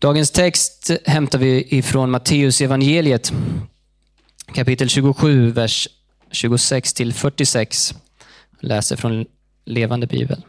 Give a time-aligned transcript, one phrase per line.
[0.00, 3.32] Dagens text hämtar vi ifrån Matteus evangeliet
[4.54, 5.88] kapitel 27, vers
[6.30, 7.94] 26 till 46.
[8.60, 9.26] Jag läser från
[9.64, 10.44] levande bibel.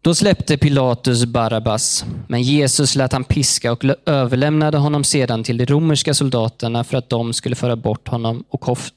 [0.00, 5.66] Då släppte Pilatus Barabbas, men Jesus lät han piska och överlämnade honom sedan till de
[5.66, 8.44] romerska soldaterna för att de skulle föra bort honom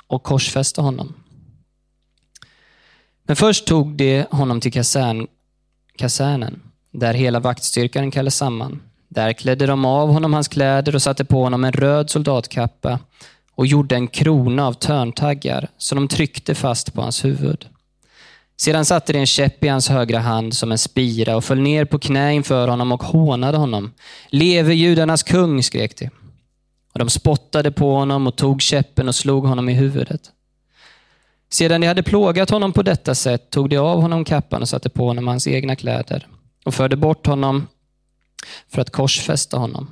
[0.08, 1.14] och korsfästa honom.
[3.24, 5.28] Men först tog de honom till kasern,
[5.96, 6.62] kasernen,
[6.92, 8.82] där hela vaktstyrkan kallades samman.
[9.08, 13.00] Där klädde de av honom hans kläder och satte på honom en röd soldatkappa
[13.56, 17.66] och gjorde en krona av törntaggar som de tryckte fast på hans huvud.
[18.58, 21.86] Sedan satte de en käpp i hans högra hand som en spira och föll ner
[21.86, 23.92] på knä inför honom och hånade honom.
[24.30, 26.10] Leve judarnas kung, skrek de.
[26.94, 30.22] Och de spottade på honom och tog käppen och slog honom i huvudet.
[31.50, 34.90] Sedan de hade plågat honom på detta sätt tog de av honom kappan och satte
[34.90, 36.28] på honom hans egna kläder
[36.66, 37.68] och förde bort honom
[38.68, 39.90] för att korsfästa honom.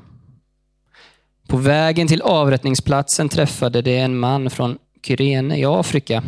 [1.48, 6.24] På vägen till avrättningsplatsen träffade de en man från Kyrene i Afrika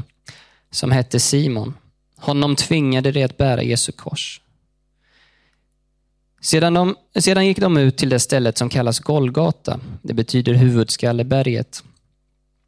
[0.71, 1.73] som hette Simon.
[2.17, 4.41] Honom tvingade de att bära Jesu kors.
[6.41, 9.79] Sedan, de, sedan gick de ut till det stället som kallas Golgata.
[10.01, 11.83] Det betyder huvudskalleberget.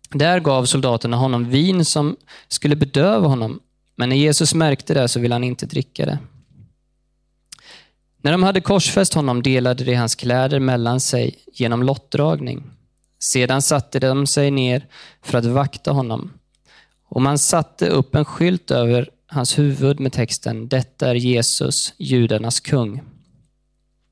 [0.10, 2.16] Där gav soldaterna honom vin som
[2.48, 3.60] skulle bedöva honom,
[3.96, 6.18] men när Jesus märkte det så ville han inte dricka det.
[8.24, 12.64] När de hade korsfäst honom delade de hans kläder mellan sig genom lottdragning.
[13.20, 14.88] Sedan satte de sig ner
[15.24, 16.32] för att vakta honom.
[17.10, 22.60] Och man satte upp en skylt över hans huvud med texten Detta är Jesus, judarnas
[22.60, 23.02] kung.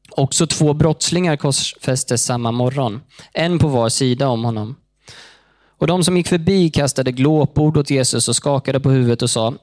[0.09, 3.01] Också två brottslingar korsfästes samma morgon,
[3.33, 4.75] en på var sida om honom.
[5.77, 9.53] Och de som gick förbi kastade glåpord åt Jesus och skakade på huvudet och sa,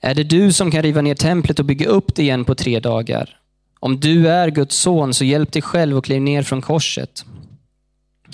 [0.00, 2.80] är det du som kan riva ner templet och bygga upp det igen på tre
[2.80, 3.38] dagar?
[3.80, 7.24] Om du är Guds son, så hjälp dig själv och kliv ner från korset.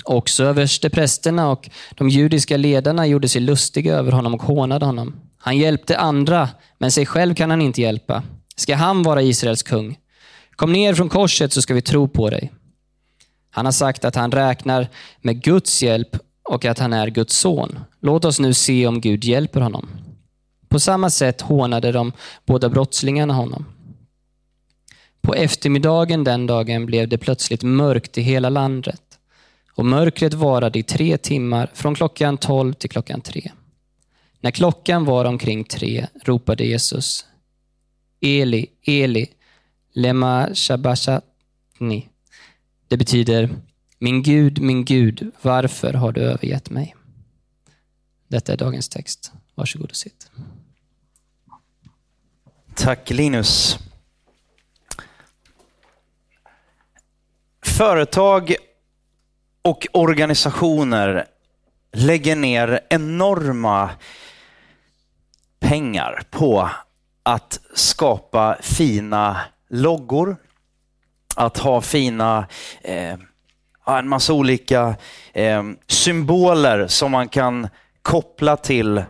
[0.03, 5.15] Också översteprästerna och de judiska ledarna gjorde sig lustiga över honom och hånade honom.
[5.37, 8.23] Han hjälpte andra, men sig själv kan han inte hjälpa.
[8.55, 9.97] Ska han vara Israels kung?
[10.55, 12.51] Kom ner från korset så ska vi tro på dig.
[13.49, 14.87] Han har sagt att han räknar
[15.21, 17.79] med Guds hjälp och att han är Guds son.
[18.01, 19.89] Låt oss nu se om Gud hjälper honom.
[20.67, 22.11] På samma sätt hånade de
[22.45, 23.65] båda brottslingarna honom.
[25.21, 29.01] På eftermiddagen den dagen blev det plötsligt mörkt i hela landet.
[29.75, 33.51] Och mörkret varade i tre timmar, från klockan tolv till klockan tre.
[34.39, 37.25] När klockan var omkring tre ropade Jesus,
[38.21, 39.27] Eli, Eli,
[39.93, 42.09] lema shabashatni.
[42.87, 43.49] Det betyder,
[43.99, 46.95] min Gud, min Gud, varför har du övergett mig?
[48.27, 49.31] Detta är dagens text.
[49.55, 50.29] Varsågod och sitt.
[52.75, 53.79] Tack Linus.
[57.65, 58.55] Företag
[59.61, 61.25] och organisationer
[61.91, 63.89] lägger ner enorma
[65.59, 66.69] pengar på
[67.23, 70.37] att skapa fina loggor,
[71.35, 72.47] att ha fina
[72.81, 73.19] eh,
[73.87, 74.95] en massa olika
[75.33, 77.67] eh, symboler som man kan
[78.01, 79.03] koppla till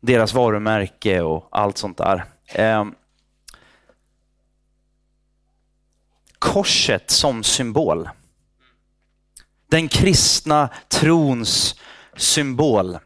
[0.00, 2.24] deras varumärke och allt sånt där.
[2.46, 2.84] Eh,
[6.38, 8.08] korset som symbol.
[9.70, 11.80] Den kristna trons
[12.16, 12.98] symbol.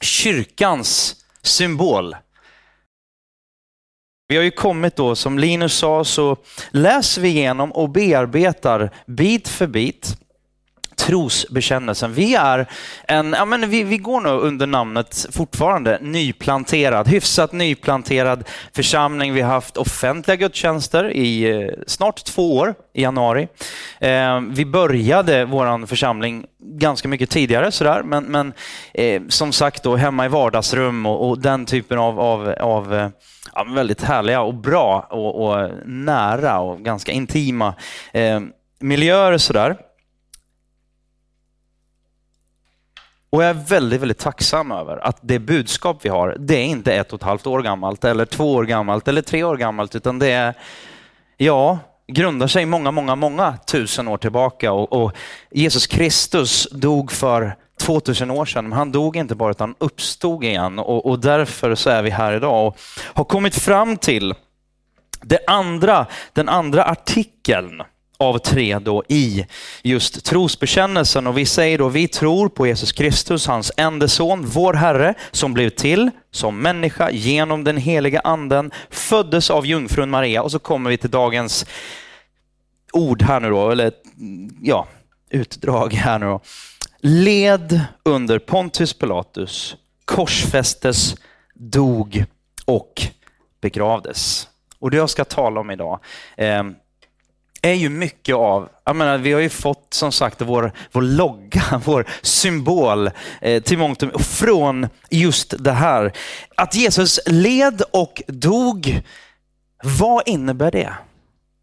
[0.00, 2.16] Kyrkans symbol.
[4.28, 6.36] Vi har ju kommit då, som Linus sa, så
[6.70, 10.16] läser vi igenom och bearbetar bit för bit
[11.00, 12.12] trosbekännelsen.
[12.12, 12.66] Vi är
[13.08, 19.34] en, ja men vi, vi går nog under namnet fortfarande nyplanterad, hyfsat nyplanterad församling.
[19.34, 23.48] Vi har haft offentliga gudstjänster i eh, snart två år, i januari.
[24.00, 28.52] Eh, vi började vår församling ganska mycket tidigare sådär, men, men
[28.94, 33.08] eh, som sagt då hemma i vardagsrum och, och den typen av, av, av eh,
[33.54, 37.74] ja, väldigt härliga och bra och, och nära och ganska intima
[38.12, 38.40] eh,
[38.80, 39.76] miljöer sådär.
[43.30, 46.94] Och jag är väldigt, väldigt tacksam över att det budskap vi har, det är inte
[46.94, 50.18] ett och ett halvt år gammalt eller två år gammalt eller tre år gammalt, utan
[50.18, 50.54] det är,
[51.36, 51.78] ja,
[52.12, 54.72] grundar sig många, många, många tusen år tillbaka.
[54.72, 55.12] Och, och
[55.50, 60.78] Jesus Kristus dog för 2000 år sedan, men han dog inte bara utan uppstod igen.
[60.78, 62.78] Och, och därför så är vi här idag och
[63.14, 64.34] har kommit fram till
[65.22, 67.82] det andra, den andra artikeln
[68.20, 69.46] av tre då i
[69.82, 71.26] just trosbekännelsen.
[71.26, 75.54] Och vi säger då, vi tror på Jesus Kristus, hans enda son, vår Herre, som
[75.54, 80.90] blev till som människa genom den heliga anden, föddes av jungfrun Maria och så kommer
[80.90, 81.66] vi till dagens
[82.92, 83.92] ord här nu då, eller
[84.62, 84.88] ja,
[85.30, 86.40] utdrag här nu då.
[86.98, 91.14] Led under Pontius Pilatus, korsfästes,
[91.54, 92.24] dog
[92.64, 93.02] och
[93.60, 94.48] begravdes.
[94.78, 96.00] Och det jag ska tala om idag
[96.36, 96.62] eh,
[97.62, 101.62] är ju mycket av, jag menar, vi har ju fått som sagt vår, vår logga,
[101.84, 103.10] vår symbol
[103.40, 106.12] eh, till mångt och från just det här.
[106.54, 109.02] Att Jesus led och dog,
[109.82, 110.94] vad innebär det?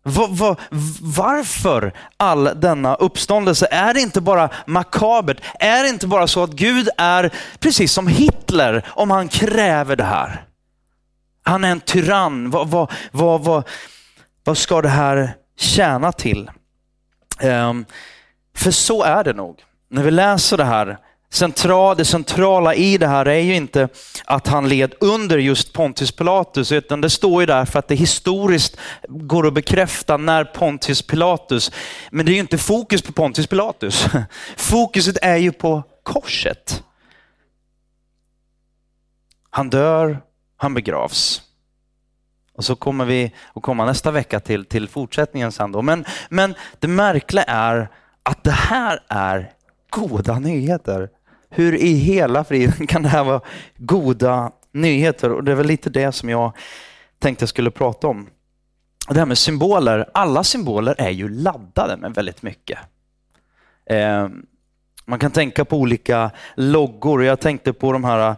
[0.04, 0.56] Var, var,
[1.02, 3.68] varför all denna uppståndelse?
[3.72, 5.42] Är det inte bara makabert?
[5.60, 10.04] Är det inte bara så att Gud är precis som Hitler om han kräver det
[10.04, 10.44] här?
[11.44, 12.50] Han är en tyrann.
[12.50, 13.68] Vad, vad, vad, vad,
[14.44, 16.52] vad ska det här tjäna till?
[17.40, 17.86] Ehm,
[18.56, 19.64] för så är det nog.
[19.90, 20.98] När vi läser det här
[21.30, 23.90] central, det centrala i det här är ju inte
[24.26, 27.96] att han led under just Pontius Pilatus, utan det står ju där för att det
[27.96, 28.78] historiskt
[29.08, 31.72] går att bekräfta när Pontius Pilatus,
[32.12, 34.08] men det är ju inte fokus på Pontius Pilatus.
[34.58, 36.84] Fokuset är ju på korset.
[39.50, 40.22] Han dör,
[40.58, 41.42] han begravs.
[42.58, 45.82] Och så kommer vi att komma nästa vecka till, till fortsättningen sen då.
[45.82, 47.90] Men, men det märkliga är
[48.24, 49.52] att det här är
[49.90, 51.10] goda nyheter.
[51.50, 53.42] Hur i hela friden kan det här vara
[53.78, 55.32] goda nyheter?
[55.32, 56.52] Och det är väl lite det som jag
[57.20, 58.30] tänkte jag skulle prata om.
[59.10, 60.10] Det här med symboler.
[60.14, 62.80] Alla symboler är ju laddade med väldigt mycket.
[63.86, 64.28] Eh,
[65.06, 67.24] man kan tänka på olika loggor.
[67.24, 68.36] Jag tänkte på de här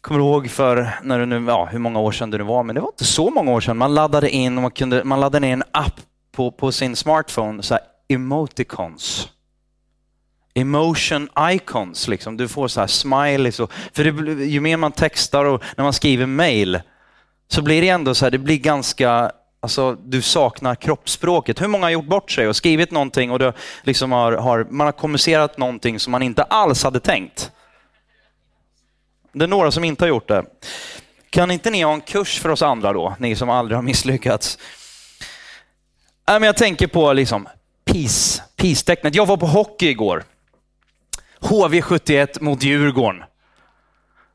[0.00, 2.74] kommer ihåg för när det nu, ja, hur många år sedan det nu var, men
[2.74, 3.76] det var inte så många år sedan.
[3.76, 6.00] Man laddade in man, kunde, man laddade ner en app
[6.32, 9.28] på, på sin smartphone, så här, emoticons
[10.58, 12.08] emotion icons.
[12.08, 12.36] Liksom.
[12.36, 13.60] Du får så här smileys.
[13.60, 16.80] Och, för det, ju mer man textar och när man skriver mail
[17.48, 21.62] så blir det ändå så här, det blir ganska, alltså du saknar kroppsspråket.
[21.62, 23.52] Hur många har gjort bort sig och skrivit någonting och det
[23.82, 27.50] liksom har, har, man har kommunicerat någonting som man inte alls hade tänkt?
[29.38, 30.44] Det är några som inte har gjort det.
[31.30, 34.58] Kan inte ni ha en kurs för oss andra då, ni som aldrig har misslyckats?
[36.26, 37.48] jag tänker på liksom
[37.84, 39.14] peace, peace-tecknet.
[39.14, 40.24] Jag var på hockey igår.
[41.40, 43.22] HV71 mot Djurgården.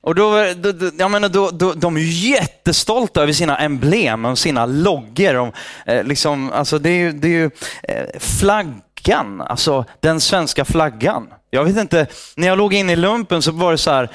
[0.02, 4.66] Och då, då, jag menar, då, då, de är jättestolta över sina emblem och sina
[4.66, 5.34] loggor.
[5.34, 5.52] De,
[5.86, 7.50] eh, liksom, alltså det är ju, det är ju
[7.84, 11.28] eh, flaggan, alltså den svenska flaggan.
[11.50, 14.10] Jag vet inte, när jag låg inne i lumpen så var det så här,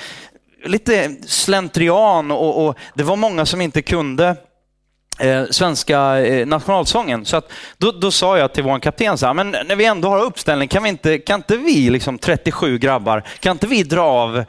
[0.64, 4.36] lite slentrian och, och det var många som inte kunde
[5.18, 7.24] eh, svenska eh, nationalsången.
[7.24, 10.08] Så att, då, då sa jag till vår kapten, så här, men när vi ändå
[10.08, 14.02] har uppställning, kan, vi inte, kan inte vi, liksom 37 grabbar, kan inte vi dra
[14.02, 14.44] av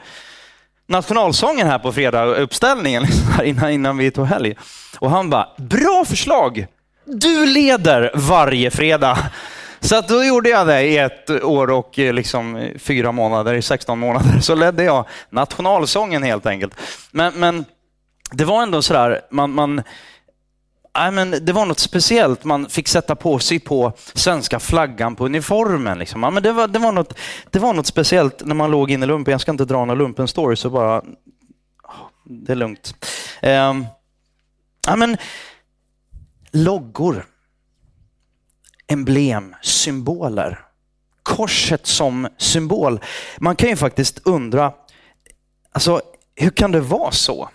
[0.87, 4.55] nationalsången här på fredag, uppställningen, liksom, innan, innan vi tog helg?
[4.99, 6.67] Och han bara, bra förslag!
[7.05, 9.17] Du leder varje fredag.
[9.79, 13.61] Så att då gjorde jag det i ett år och eh, liksom fyra månader, i
[13.61, 16.73] 16 månader, så ledde jag nationalsången helt enkelt.
[17.11, 17.65] Men, men
[18.31, 19.81] det var ändå sådär, man, man
[20.97, 22.43] Nej, men det var något speciellt.
[22.43, 25.99] Man fick sätta på sig på svenska flaggan på uniformen.
[25.99, 26.23] Liksom.
[26.23, 27.13] Ja, men det, var, det, var något,
[27.49, 29.31] det var något speciellt när man låg inne i lumpen.
[29.31, 31.03] Jag ska inte dra någon lumpen-story, så bara...
[32.25, 32.95] Det är lugnt.
[33.41, 33.87] Um,
[34.87, 35.17] ja, men,
[36.51, 37.25] loggor,
[38.89, 40.65] emblem, symboler.
[41.23, 42.99] Korset som symbol.
[43.37, 44.73] Man kan ju faktiskt undra,
[45.71, 46.01] alltså,
[46.35, 47.49] hur kan det vara så?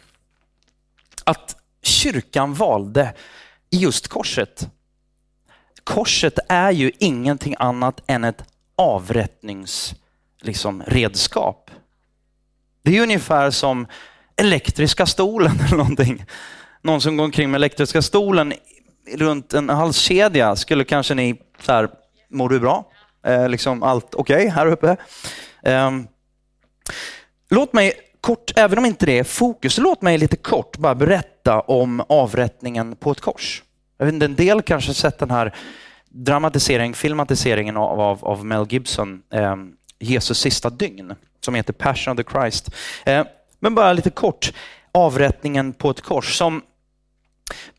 [1.25, 3.15] Att kyrkan valde
[3.71, 4.69] just korset.
[5.85, 8.45] Korset är ju ingenting annat än ett
[8.77, 10.01] avrättningsredskap.
[10.41, 10.83] Liksom,
[12.83, 13.87] det är ungefär som
[14.37, 16.25] elektriska stolen eller någonting.
[16.83, 18.53] Någon som går omkring med elektriska stolen
[19.13, 21.89] runt en halskedja skulle kanske ni, så här,
[22.31, 22.91] mår du bra?
[23.27, 24.97] Eh, liksom allt okej okay här uppe?
[25.63, 25.91] Eh,
[27.51, 31.61] låt mig kort, även om inte det är fokus, låt mig lite kort bara berätta
[31.61, 33.63] om avrättningen på ett kors.
[33.99, 35.55] Jag vet inte, en del kanske sett den här
[36.09, 39.57] dramatiseringen, filmatiseringen av, av, av Mel Gibson, eh,
[39.99, 42.71] Jesus sista dygn, som heter Passion of the Christ.
[43.05, 43.27] Eh,
[43.61, 44.53] men bara lite kort,
[44.93, 46.63] avrättningen på ett kors som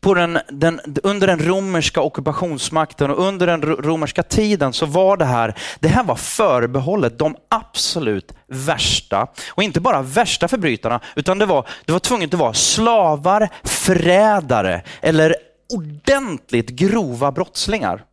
[0.00, 5.24] på den, den, under den romerska ockupationsmakten och under den romerska tiden så var det
[5.24, 11.46] här, det här var förbehållet de absolut värsta, och inte bara värsta förbrytarna, utan det
[11.46, 15.36] var, det var tvunget att vara slavar, förrädare eller
[15.74, 18.04] ordentligt grova brottslingar.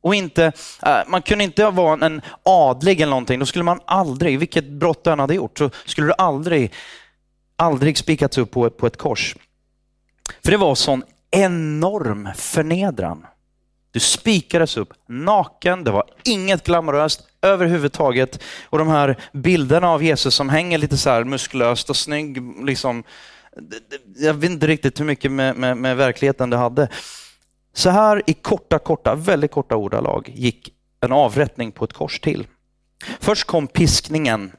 [0.00, 4.38] Och inte, eh, man kunde inte vara en adlig eller någonting, då skulle man aldrig,
[4.38, 6.72] vilket brott du än hade gjort, så skulle du aldrig
[7.56, 9.36] aldrig spikats upp på, på ett kors.
[10.44, 13.26] För det var sån enorm förnedran.
[13.90, 18.42] Du spikades upp naken, det var inget glamoröst överhuvudtaget.
[18.64, 23.02] Och de här bilderna av Jesus som hänger lite så här muskulöst och snygg, liksom,
[24.16, 26.88] jag vet inte riktigt hur mycket med, med, med verkligheten det hade.
[27.72, 32.46] Så här i korta, korta, väldigt korta ordalag gick en avrättning på ett kors till.
[33.20, 34.52] Först kom piskningen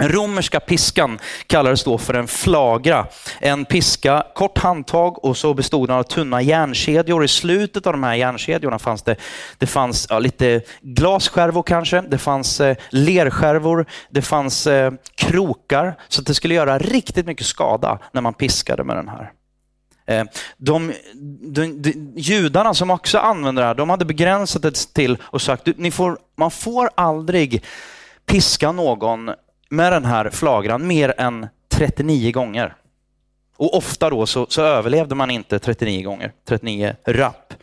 [0.00, 3.06] romerska piskan kallades då för en flagra.
[3.40, 7.24] En piska, kort handtag och så bestod den av tunna järnkedjor.
[7.24, 9.16] I slutet av de här järnkedjorna fanns det,
[9.58, 15.98] det fanns ja, lite glasskärvor kanske, det fanns eh, lerskärvor, det fanns eh, krokar.
[16.08, 19.32] Så att det skulle göra riktigt mycket skada när man piskade med den här.
[20.06, 20.24] Eh,
[20.56, 20.92] de,
[21.40, 25.68] de, de, judarna som också använde det här, de hade begränsat det till och sagt,
[25.76, 27.64] ni får, man får aldrig
[28.26, 29.30] piska någon
[29.72, 32.74] med den här flagran mer än 39 gånger.
[33.56, 37.54] Och ofta då så, så överlevde man inte 39 gånger, 39 rapp.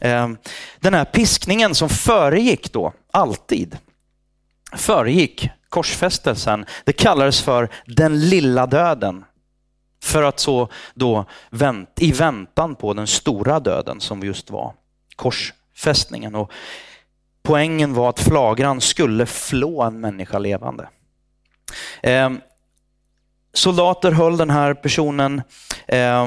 [0.00, 0.36] Ehm,
[0.80, 3.78] den här piskningen som föregick då, alltid,
[4.72, 9.24] föregick korsfästelsen, det kallades för den lilla döden.
[10.02, 14.74] För att så då vänt, i väntan på den stora döden som just var
[15.16, 16.34] korsfästningen.
[16.34, 16.52] Och
[17.42, 20.88] poängen var att flagran skulle flå en människa levande.
[22.02, 22.30] Eh,
[23.52, 25.42] soldater höll den här personen
[25.88, 26.26] eh,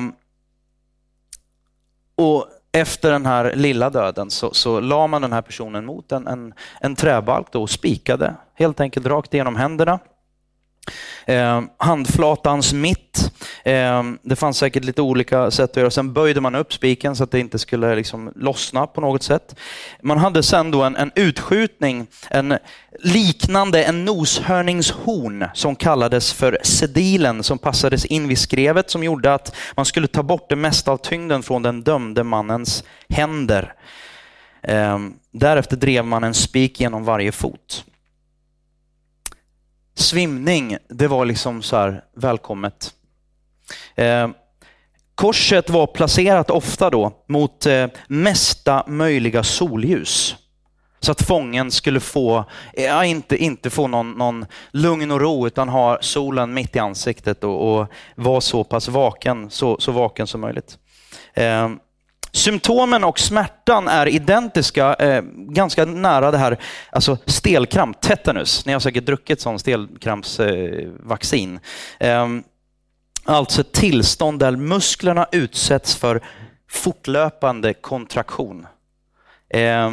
[2.16, 6.28] och efter den här lilla döden så, så la man den här personen mot en,
[6.28, 10.00] en, en träbalk då och spikade helt enkelt rakt igenom händerna.
[11.26, 13.09] Eh, handflatans mitt.
[13.64, 15.92] Ehm, det fanns säkert lite olika sätt att göra.
[15.92, 19.56] Sen böjde man upp spiken så att det inte skulle liksom lossna på något sätt.
[20.02, 22.58] Man hade sen då en, en utskjutning, en
[23.00, 29.56] liknande en noshörningshorn som kallades för sedilen som passades in vid skrevet som gjorde att
[29.76, 33.74] man skulle ta bort det mesta av tyngden från den dömde mannens händer.
[34.64, 37.86] Ehm, därefter drev man en spik genom varje fot
[40.00, 42.94] svimning, det var liksom så här välkommet.
[43.96, 44.30] Eh,
[45.16, 50.36] korset var placerat ofta då mot eh, mesta möjliga solljus.
[51.00, 55.48] Så att fången skulle få, eh, ja, inte, inte få någon, någon lugn och ro
[55.48, 60.28] utan ha solen mitt i ansiktet och, och vara så pass vaken, så, så vaken
[60.28, 60.78] som möjligt.
[61.34, 61.70] Eh,
[62.32, 66.60] Symptomen och smärtan är identiska, eh, ganska nära det här,
[66.92, 68.66] alltså stelkramp, tetanus.
[68.66, 71.60] Ni har säkert druckit sån stelkrampsvaccin.
[72.00, 72.28] Eh,
[73.36, 76.22] alltså ett tillstånd där musklerna utsätts för
[76.70, 78.68] fortlöpande kontraktion.
[79.50, 79.92] Eh,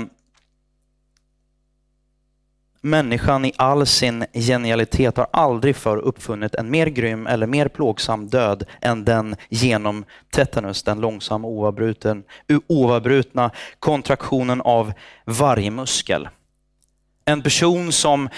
[2.87, 8.29] Människan i all sin genialitet har aldrig förr uppfunnit en mer grym eller mer plågsam
[8.29, 11.49] död än den genom tetanus, den långsamma
[12.69, 14.93] oavbrutna kontraktionen av
[15.25, 16.29] varje muskel.
[17.25, 18.29] En person som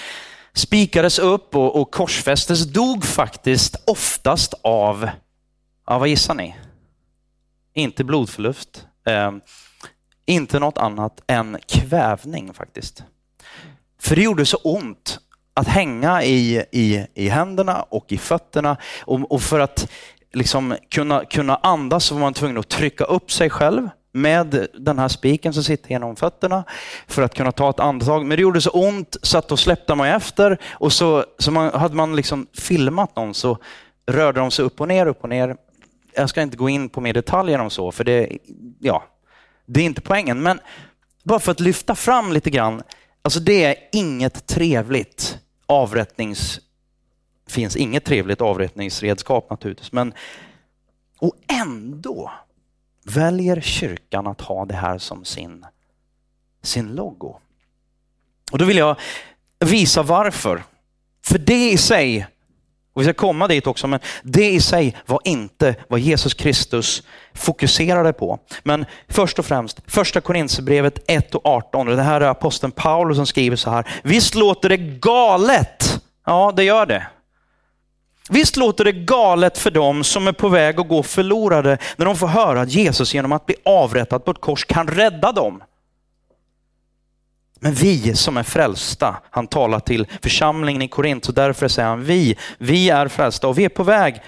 [0.59, 5.11] spikades upp och, och korsfästes dog faktiskt oftast av,
[5.87, 6.57] ja, vad gissar ni?
[7.75, 9.33] Inte blodförlust, eh,
[10.27, 13.03] inte något annat än kvävning faktiskt.
[14.01, 15.19] För det gjorde så ont
[15.55, 18.77] att hänga i, i, i händerna och i fötterna.
[19.01, 19.91] Och, och för att
[20.33, 24.99] liksom kunna, kunna andas så var man tvungen att trycka upp sig själv med den
[24.99, 26.65] här spiken som sitter genom fötterna
[27.07, 28.27] för att kunna ta ett andetag.
[28.27, 31.73] Men det gjorde så ont så att då släppte man efter och så, så man,
[31.75, 33.59] hade man liksom filmat någon så
[34.07, 35.57] rörde de sig upp och ner, upp och ner.
[36.15, 38.39] Jag ska inte gå in på mer detaljer om så, för det,
[38.79, 39.05] ja,
[39.67, 40.43] det är inte poängen.
[40.43, 40.61] Men
[41.23, 42.83] bara för att lyfta fram lite grann
[43.29, 46.61] Alltså det är inget trevligt avrättnings...
[47.47, 50.15] finns inget trevligt avrättningsredskap naturligtvis, men
[51.19, 52.31] och ändå
[53.09, 55.67] väljer kyrkan att ha det här som sin,
[56.63, 57.37] sin logo.
[58.53, 58.97] Och då vill jag
[59.59, 60.63] visa varför.
[61.27, 62.27] För det i sig
[62.99, 67.03] och vi ska komma dit också, men det i sig var inte vad Jesus Kristus
[67.35, 68.39] fokuserade på.
[68.63, 71.87] Men först och främst, första Korinthierbrevet 1 och 18.
[71.87, 73.89] Det här är aposteln Paulus som skriver så här.
[74.03, 76.01] Visst låter det galet?
[76.27, 77.07] Ja, det gör det.
[78.29, 82.17] Visst låter det galet för dem som är på väg att gå förlorade när de
[82.17, 85.63] får höra att Jesus genom att bli avrättad på ett kors kan rädda dem.
[87.61, 92.05] Men vi som är frälsta, han talar till församlingen i Korint, så därför säger han
[92.05, 94.23] vi, vi är frälsta och vi är på väg,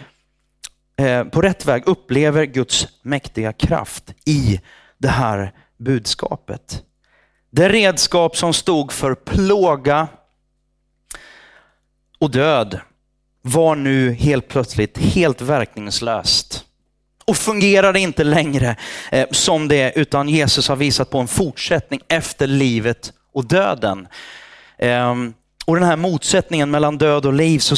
[0.97, 4.61] eh, på rätt väg, upplever Guds mäktiga kraft i
[4.99, 6.85] det här budskapet.
[7.51, 10.09] Det redskap som stod för plåga
[12.19, 12.81] och död
[13.43, 16.65] var nu helt plötsligt helt verkningslöst
[17.31, 18.77] och fungerade inte längre
[19.11, 24.09] eh, som det, utan Jesus har visat på en fortsättning efter livet och döden.
[24.79, 25.15] Eh,
[25.65, 27.77] och den här motsättningen mellan död och liv, så,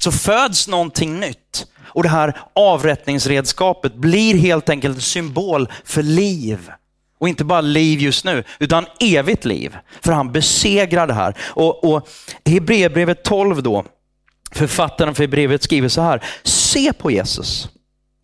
[0.00, 1.66] så föds någonting nytt.
[1.80, 6.70] Och det här avrättningsredskapet blir helt enkelt en symbol för liv.
[7.20, 9.76] Och inte bara liv just nu, utan evigt liv.
[10.00, 11.34] För han besegrar det här.
[11.40, 12.08] Och, och
[12.44, 13.84] Hebreerbrevet 12 då,
[14.52, 16.24] författaren för brevet skriver så här.
[16.42, 17.68] Se på Jesus.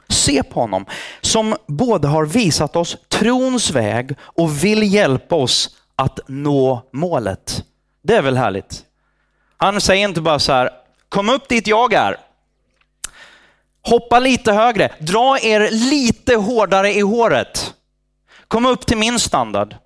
[0.08, 0.86] Se på honom
[1.20, 7.64] som både har visat oss trons väg och vill hjälpa oss att nå målet.
[8.02, 8.82] Det är väl härligt?
[9.56, 10.70] Han säger inte bara så här,
[11.08, 12.16] kom upp dit jag är.
[13.82, 17.74] Hoppa lite högre, dra er lite hårdare i håret.
[18.48, 19.76] Kom upp till min standard.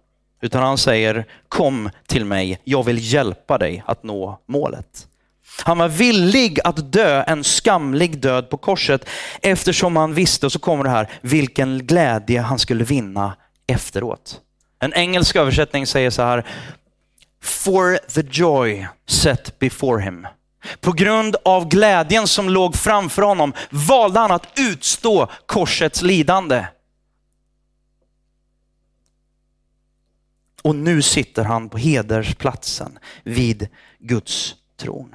[0.41, 5.08] Utan han säger, kom till mig, jag vill hjälpa dig att nå målet.
[5.65, 9.09] Han var villig att dö en skamlig död på korset
[9.43, 13.37] eftersom han visste, och så kommer det här, vilken glädje han skulle vinna
[13.67, 14.41] efteråt.
[14.79, 16.47] En engelsk översättning säger så här,
[17.43, 20.27] for the joy set before him.
[20.81, 26.67] På grund av glädjen som låg framför honom valde han att utstå korsets lidande.
[30.63, 35.15] Och nu sitter han på hedersplatsen vid Guds tron.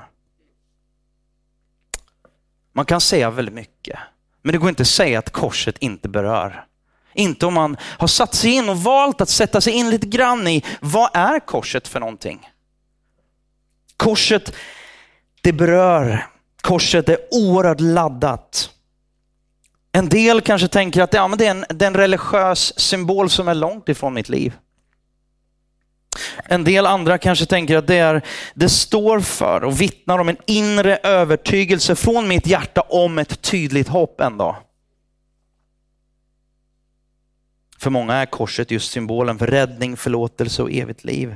[2.74, 4.00] Man kan säga väldigt mycket,
[4.42, 6.66] men det går inte att säga att korset inte berör.
[7.14, 10.48] Inte om man har satt sig in och valt att sätta sig in lite grann
[10.48, 12.50] i vad är korset för någonting?
[13.98, 14.56] Korset,
[15.42, 16.28] det berör.
[16.62, 18.70] Korset är oerhört laddat.
[19.92, 23.30] En del kanske tänker att ja, men det, är en, det är en religiös symbol
[23.30, 24.54] som är långt ifrån mitt liv.
[26.44, 28.22] En del andra kanske tänker att det, är,
[28.54, 33.88] det står för och vittnar om en inre övertygelse från mitt hjärta om ett tydligt
[33.88, 34.56] hopp en dag.
[37.78, 41.36] För många är korset just symbolen för räddning, förlåtelse och evigt liv.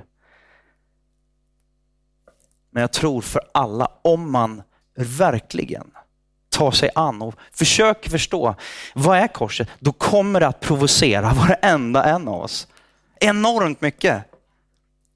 [2.69, 4.61] Men jag tror för alla, om man
[4.95, 5.91] verkligen
[6.49, 8.55] tar sig an och försöker förstå
[8.95, 12.67] vad är korset, då kommer det att provocera varenda en av oss.
[13.19, 14.23] Enormt mycket.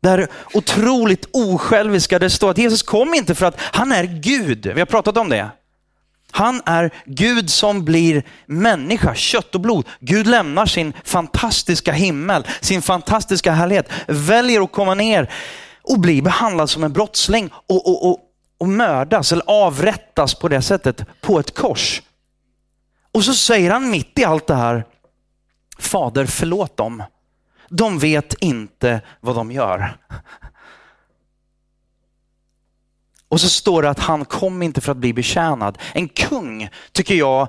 [0.01, 4.65] Det här otroligt osjälviska, det står att Jesus kom inte för att han är Gud.
[4.65, 5.49] Vi har pratat om det.
[6.31, 9.85] Han är Gud som blir människa, kött och blod.
[9.99, 15.31] Gud lämnar sin fantastiska himmel, sin fantastiska härlighet, väljer att komma ner
[15.81, 18.19] och bli behandlad som en brottsling och, och, och,
[18.57, 22.01] och mördas eller avrättas på det sättet på ett kors.
[23.11, 24.85] Och så säger han mitt i allt det här,
[25.79, 27.03] Fader förlåt dem.
[27.73, 29.97] De vet inte vad de gör.
[33.27, 35.77] Och så står det att han kom inte för att bli betjänad.
[35.93, 37.47] En kung tycker jag,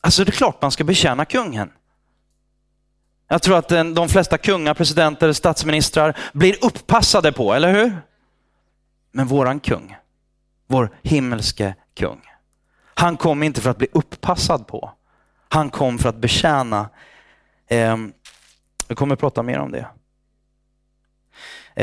[0.00, 1.70] alltså det är klart man ska betjäna kungen.
[3.28, 7.96] Jag tror att de flesta kungar, presidenter, statsministrar blir upppassade på, eller hur?
[9.12, 9.96] Men våran kung,
[10.66, 12.20] vår himmelske kung,
[12.94, 14.92] han kom inte för att bli upppassad på.
[15.48, 16.88] Han kom för att betjäna.
[17.68, 18.12] Ehm,
[18.92, 19.86] vi kommer att prata mer om det.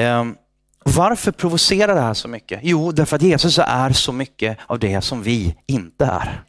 [0.03, 0.37] Um,
[0.85, 2.59] varför provocerar det här så mycket?
[2.63, 6.43] Jo, därför att Jesus är så mycket av det som vi inte är.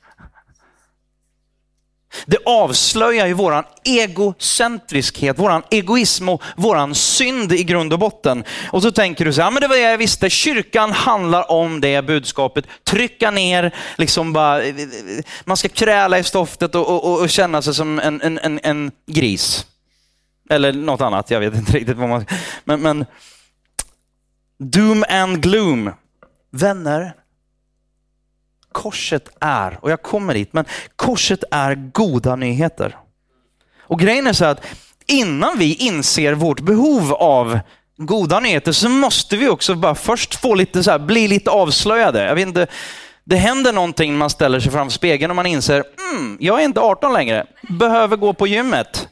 [2.27, 8.45] Det avslöjar ju våran egocentriskhet, våran egoism och våran synd i grund och botten.
[8.73, 11.81] Och så tänker du så här, men det var det jag visste, kyrkan handlar om
[11.81, 12.65] det budskapet.
[12.85, 14.63] Trycka ner, liksom bara,
[15.45, 18.91] man ska kräla i stoftet och, och, och känna sig som en, en, en, en,
[19.07, 19.67] gris.
[20.51, 22.27] Eller något annat, jag vet inte riktigt vad man...
[22.65, 23.07] Men, men
[24.59, 25.91] doom and gloom.
[26.51, 27.15] Vänner,
[28.73, 30.65] korset är, och jag kommer dit, men
[30.97, 32.97] korset är goda nyheter.
[33.81, 34.67] Och grejen är så att
[35.07, 37.59] innan vi inser vårt behov av
[37.97, 42.25] goda nyheter så måste vi också bara först få lite så här, bli lite avslöjade.
[42.25, 42.67] Jag vet inte,
[43.25, 46.65] det händer någonting när man ställer sig framför spegeln och man inser, mm, jag är
[46.65, 49.09] inte 18 längre, behöver gå på gymmet.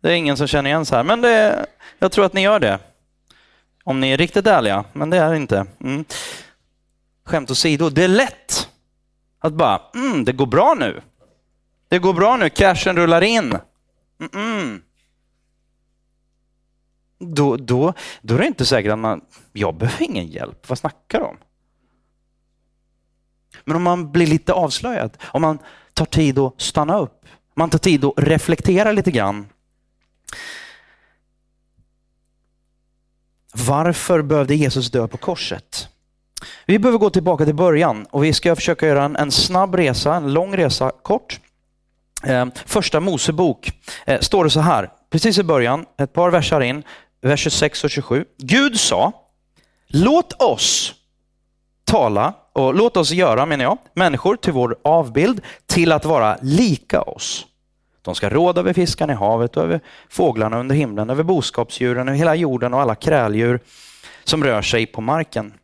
[0.00, 1.66] Det är ingen som känner igen så här, men det,
[1.98, 2.78] jag tror att ni gör det.
[3.84, 5.66] Om ni är riktigt ärliga, men det är inte.
[5.80, 6.04] Mm
[7.30, 8.68] skämt åsido, det är lätt
[9.38, 11.00] att bara, mm, det går bra nu.
[11.88, 13.56] Det går bra nu, cashen rullar in.
[14.20, 14.80] Mm -mm.
[17.18, 19.20] Då, då, då är det inte säkert att man,
[19.52, 21.36] jag behöver ingen hjälp, vad snackar du om?
[23.64, 25.58] Men om man blir lite avslöjad, om man
[25.94, 29.46] tar tid att stanna upp, man tar tid att reflektera lite grann.
[33.52, 35.88] Varför behövde Jesus dö på korset?
[36.66, 40.14] Vi behöver gå tillbaka till början och vi ska försöka göra en, en snabb resa,
[40.14, 41.40] en lång resa kort.
[42.24, 43.72] Eh, första Mosebok
[44.06, 46.82] eh, står det så här, precis i början, ett par versar in,
[47.20, 48.24] vers 26 och 27.
[48.38, 49.12] Gud sa,
[49.86, 50.94] låt oss
[51.84, 57.02] tala och låt oss göra, menar jag, människor till vår avbild till att vara lika
[57.02, 57.46] oss.
[58.02, 62.18] De ska råda över fiskarna i havet och över fåglarna under himlen, över boskapsdjuren, över
[62.18, 63.60] hela jorden och alla kräldjur
[64.24, 65.54] som rör sig på marken.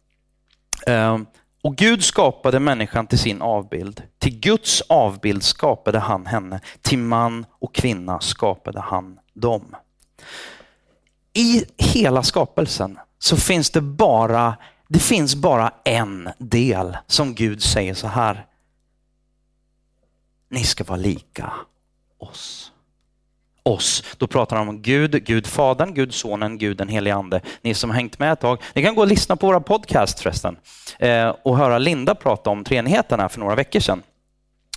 [0.87, 1.27] Ehm,
[1.63, 4.03] och Gud skapade människan till sin avbild.
[4.19, 6.61] Till Guds avbild skapade han henne.
[6.83, 9.77] Till man och kvinna skapade han dem.
[11.33, 14.57] I hela skapelsen så finns det bara,
[14.89, 18.47] det finns bara en del som Gud säger så här.
[20.49, 21.53] Ni ska vara lika
[22.31, 22.73] oss.
[23.63, 24.05] Oss.
[24.17, 27.41] Då pratar han om Gud, Gud Fadern, Gud Sonen, Gud den helige Ande.
[27.63, 30.57] Ni som hängt med ett tag, ni kan gå och lyssna på våra podcast förresten
[30.99, 34.03] eh, och höra Linda prata om treenigheten här för några veckor sedan.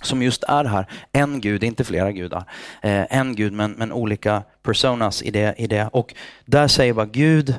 [0.02, 2.44] Som just är här, en Gud, inte flera gudar.
[2.82, 5.88] Eh, en Gud men, men olika personas i det, i det.
[5.92, 7.54] Och där säger bara Gud,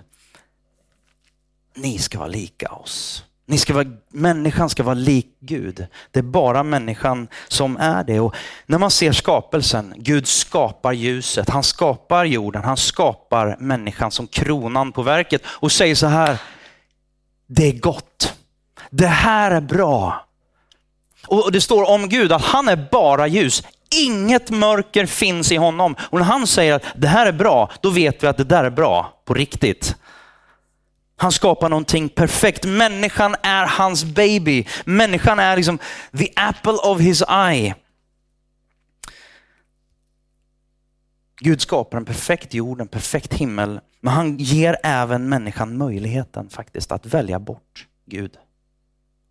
[1.75, 3.25] ni ska vara lika oss.
[3.51, 5.87] Ni ska vara, människan ska vara lik Gud.
[6.11, 8.19] Det är bara människan som är det.
[8.19, 8.35] Och
[8.65, 14.91] när man ser skapelsen, Gud skapar ljuset, han skapar jorden, han skapar människan som kronan
[14.91, 16.37] på verket och säger så här,
[17.47, 18.33] det är gott.
[18.89, 20.25] Det här är bra.
[21.27, 23.63] Och det står om Gud att han är bara ljus.
[23.95, 25.95] Inget mörker finns i honom.
[25.99, 28.63] Och när han säger att det här är bra, då vet vi att det där
[28.63, 29.95] är bra på riktigt.
[31.21, 32.65] Han skapar någonting perfekt.
[32.65, 34.65] Människan är hans baby.
[34.85, 35.79] Människan är liksom
[36.17, 37.75] the apple of his eye.
[41.39, 46.91] Gud skapar en perfekt jord, en perfekt himmel, men han ger även människan möjligheten faktiskt
[46.91, 48.37] att välja bort Gud.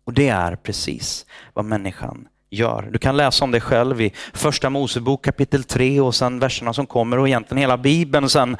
[0.03, 2.89] Och det är precis vad människan gör.
[2.91, 6.85] Du kan läsa om det själv i första Mosebok kapitel 3 och sen verserna som
[6.85, 8.57] kommer och egentligen hela bibeln sen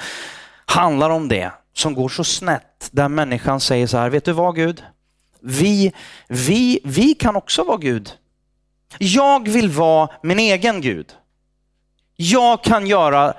[0.66, 4.56] handlar om det som går så snett där människan säger så här, vet du vad
[4.56, 4.84] Gud?
[5.40, 5.94] Vi,
[6.28, 8.12] vi, vi kan också vara Gud.
[8.98, 11.14] Jag vill vara min egen Gud.
[12.16, 13.34] Jag kan göra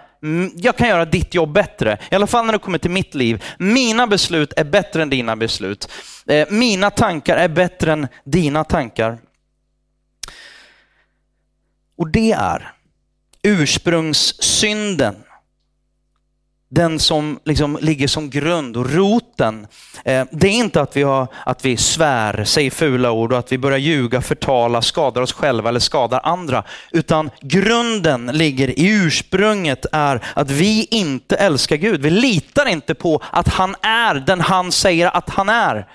[0.54, 1.98] jag kan göra ditt jobb bättre.
[2.10, 3.44] I alla fall när det kommer till mitt liv.
[3.58, 5.88] Mina beslut är bättre än dina beslut.
[6.26, 9.18] Eh, mina tankar är bättre än dina tankar.
[11.96, 12.72] Och det är
[13.42, 15.16] ursprungssynden
[16.74, 19.66] den som liksom ligger som grund och roten.
[20.04, 23.52] Eh, det är inte att vi, har, att vi svär, säger fula ord och att
[23.52, 26.64] vi börjar ljuga, förtala, skadar oss själva eller skadar andra.
[26.90, 32.02] Utan grunden ligger i ursprunget är att vi inte älskar Gud.
[32.02, 35.86] Vi litar inte på att han är den han säger att han är.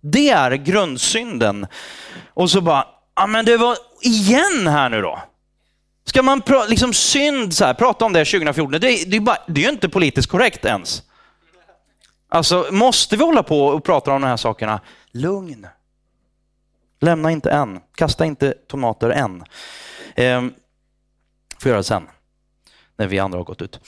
[0.00, 1.66] Det är grundsynden.
[2.34, 5.18] Och så bara, ja men det var igen här nu då.
[6.06, 9.38] Ska man pra, liksom synd, så här, prata om det 2014, det, det, är bara,
[9.46, 11.02] det är ju inte politiskt korrekt ens.
[12.28, 14.80] Alltså, måste vi hålla på och prata om de här sakerna?
[15.12, 15.66] Lugn.
[17.00, 17.80] Lämna inte än.
[17.94, 19.44] Kasta inte tomater än.
[20.14, 20.44] Eh,
[21.58, 22.08] får göra det sen,
[22.96, 23.80] när vi andra har gått ut.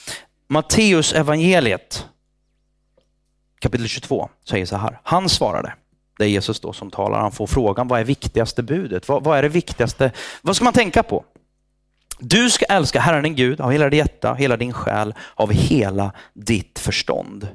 [0.47, 2.05] Matteus evangeliet
[3.59, 4.99] kapitel 22 säger så här.
[5.03, 5.73] Han svarade,
[6.17, 9.07] det är Jesus då som talar, han får frågan, vad är viktigaste budet?
[9.07, 10.11] Vad, vad är det viktigaste?
[10.41, 11.25] Vad ska man tänka på?
[12.19, 16.11] Du ska älska Herren din Gud av hela ditt hjärta, hela din själ, av hela
[16.33, 17.47] ditt förstånd.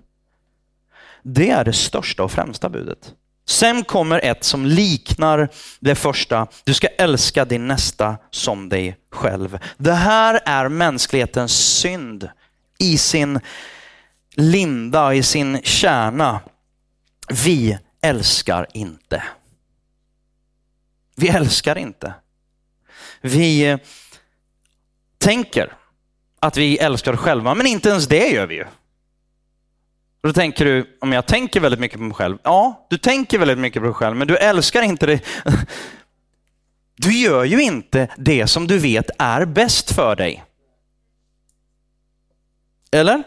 [1.22, 3.14] Det är det största och främsta budet.
[3.46, 5.48] Sen kommer ett som liknar
[5.81, 6.46] det första.
[6.64, 9.59] Du ska älska din nästa som dig själv.
[9.77, 12.29] Det här är mänsklighetens synd
[12.79, 13.40] i sin
[14.35, 16.40] linda, i sin kärna.
[17.44, 19.22] Vi älskar inte.
[21.16, 22.14] Vi älskar inte.
[23.20, 23.79] Vi
[25.25, 25.73] tänker
[26.41, 28.65] att vi älskar oss själva, men inte ens det gör vi ju.
[30.23, 32.39] då tänker du, om jag tänker väldigt mycket på mig själv.
[32.43, 35.23] Ja, du tänker väldigt mycket på dig själv, men du älskar inte dig.
[36.97, 40.45] Du gör ju inte det som du vet är bäst för dig.
[42.93, 43.23] Eller?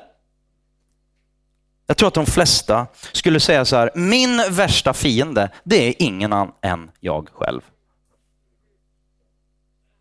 [1.88, 6.34] Jag tror att de flesta skulle säga så här, min värsta fiende, det är ingen
[6.34, 7.62] annan än jag själv.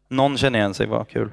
[0.09, 1.33] Någon känner igen sig, vad kul.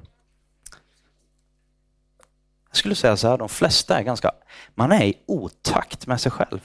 [2.73, 4.31] Jag skulle säga så här, de flesta är ganska,
[4.75, 6.59] man är i otakt med sig själv.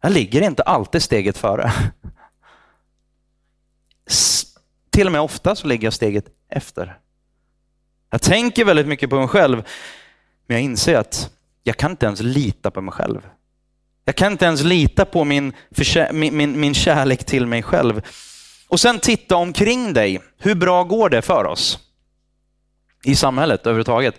[0.00, 1.72] Jag ligger inte alltid steget före.
[4.90, 6.98] Till och med ofta så ligger jag steget efter.
[8.10, 9.56] Jag tänker väldigt mycket på mig själv,
[10.46, 11.30] men jag inser att
[11.62, 13.28] jag kan inte ens lita på mig själv.
[14.04, 15.52] Jag kan inte ens lita på min,
[16.12, 18.02] min, min, min kärlek till mig själv.
[18.68, 20.20] Och sen titta omkring dig.
[20.38, 21.78] Hur bra går det för oss?
[23.04, 24.14] I samhället överhuvudtaget.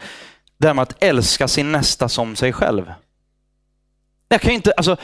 [0.58, 2.94] Det här med att älska sin nästa som sig själv.
[4.28, 4.98] Jag kan inte, alltså,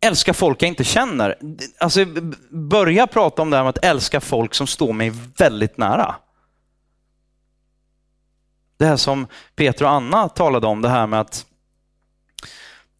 [0.00, 1.38] älska folk jag inte känner.
[1.80, 2.04] Alltså,
[2.50, 6.14] börja prata om det här med att älska folk som står mig väldigt nära.
[8.76, 11.46] Det här som Peter och Anna talade om, det här med att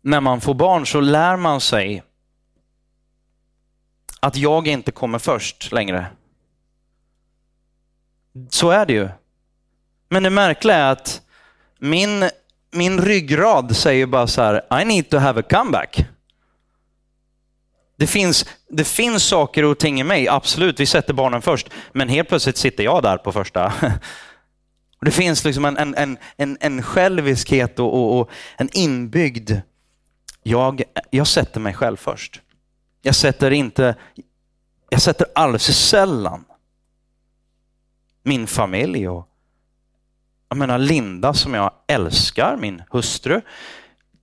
[0.00, 2.02] när man får barn så lär man sig
[4.20, 6.06] att jag inte kommer först längre.
[8.50, 9.08] Så är det ju.
[10.12, 11.22] Men det märkliga är att
[11.78, 12.30] min,
[12.70, 16.06] min ryggrad säger bara så här, I need to have a comeback.
[17.96, 21.70] Det finns, det finns saker och ting i mig, absolut, vi sätter barnen först.
[21.92, 23.72] Men helt plötsligt sitter jag där på första.
[25.00, 29.52] Det finns liksom en, en, en, en själviskhet och, och, och en inbyggd,
[30.42, 32.40] jag, jag sätter mig själv först.
[33.02, 33.94] Jag sätter inte,
[34.90, 36.44] jag sätter alldeles sällan
[38.22, 39.28] min familj och
[40.52, 43.40] jag menar Linda som jag älskar, min hustru.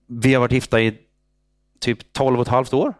[0.07, 0.97] Vi har varit gifta i
[1.79, 2.93] typ 12 och ett halvt år.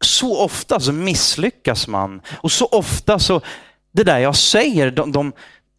[0.00, 3.40] Så ofta så misslyckas man och så ofta så,
[3.92, 5.32] det där jag säger, de, de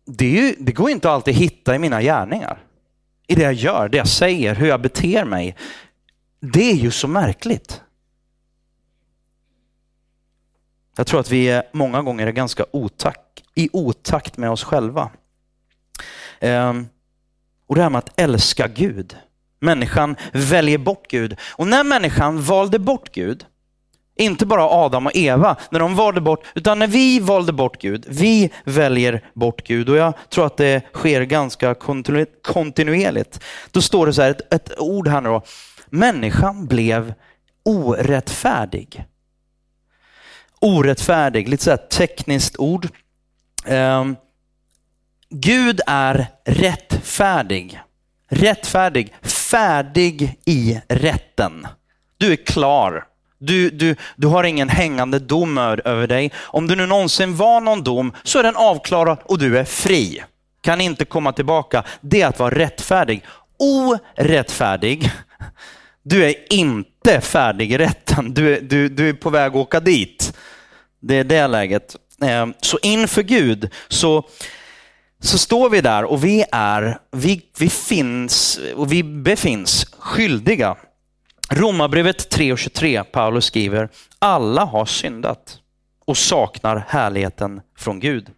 [0.06, 2.64] det, ju, det går inte alltid att hitta i mina gärningar.
[3.28, 5.56] I det jag gör, det jag säger, hur jag beter mig.
[6.40, 7.82] Det är ju så märkligt.
[10.98, 15.12] Jag tror att vi många gånger är ganska otakt, i otakt med oss själva.
[16.40, 16.88] Ehm,
[17.68, 19.16] och det här med att älska Gud.
[19.60, 21.36] Människan väljer bort Gud.
[21.52, 23.46] Och när människan valde bort Gud,
[24.16, 28.06] inte bara Adam och Eva, när de valde bort, utan när vi valde bort Gud.
[28.10, 31.76] Vi väljer bort Gud och jag tror att det sker ganska
[32.44, 33.44] kontinuerligt.
[33.72, 35.42] Då står det så här, ett, ett ord här nu då.
[35.90, 37.14] Människan blev
[37.64, 39.06] orättfärdig.
[40.60, 42.88] Orättfärdig, lite så här tekniskt ord.
[43.68, 44.16] Um,
[45.30, 47.82] Gud är rättfärdig.
[48.30, 51.68] Rättfärdig, färdig i rätten.
[52.18, 53.04] Du är klar.
[53.40, 56.32] Du, du, du har ingen hängande dom över dig.
[56.38, 60.24] Om det nu någonsin var någon dom så är den avklarad och du är fri.
[60.62, 61.84] Kan inte komma tillbaka.
[62.02, 63.26] Det är att vara rättfärdig.
[63.60, 65.12] Orättfärdig,
[66.04, 68.34] du är inte färdig i rätten.
[68.34, 70.38] Du är, du, du är på väg att åka dit.
[71.00, 71.96] Det är det läget.
[72.22, 74.24] Eh, så inför Gud så,
[75.20, 80.78] så står vi där och vi är, vi, vi finns och vi befinns skyldiga
[81.50, 85.60] Romarbrevet 3.23, Paulus skriver, alla har syndat
[86.06, 88.32] och saknar härligheten från Gud.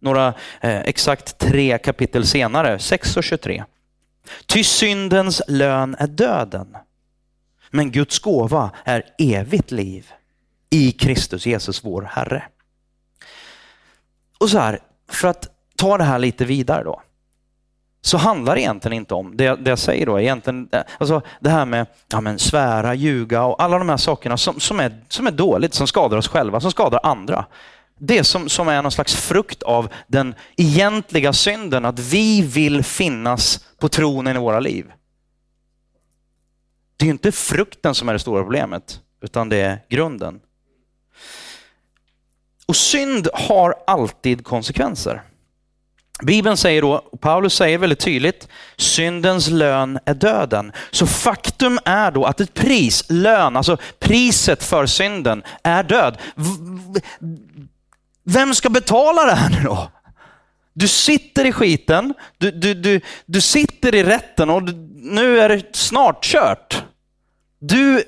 [0.00, 0.28] Några
[0.60, 3.64] eh, exakt tre kapitel senare, 6.23.
[4.46, 6.76] Ty syndens lön är döden,
[7.70, 10.10] men Guds gåva är evigt liv
[10.70, 12.44] i Kristus Jesus vår Herre.
[14.38, 14.78] Och så här,
[15.10, 17.02] för att ta det här lite vidare då
[18.04, 21.64] så handlar det egentligen inte om, det, det jag säger då, egentligen, alltså det här
[21.66, 25.30] med ja, men svära, ljuga och alla de här sakerna som, som, är, som är
[25.30, 27.46] dåligt, som skadar oss själva, som skadar andra.
[27.98, 33.66] Det som, som är någon slags frukt av den egentliga synden, att vi vill finnas
[33.78, 34.92] på tronen i våra liv.
[36.96, 40.40] Det är inte frukten som är det stora problemet, utan det är grunden.
[42.66, 45.22] Och synd har alltid konsekvenser.
[46.22, 50.72] Bibeln säger då, och Paulus säger väldigt tydligt, syndens lön är döden.
[50.90, 56.18] Så faktum är då att ett pris, lön, alltså priset för synden är död.
[58.24, 59.90] Vem ska betala det här nu då?
[60.72, 64.62] Du sitter i skiten, du, du, du, du sitter i rätten och
[64.94, 66.82] nu är det snart kört.
[67.58, 68.04] Du,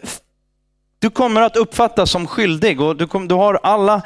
[0.99, 4.03] du kommer att uppfattas som skyldig och du, kom, du har alla,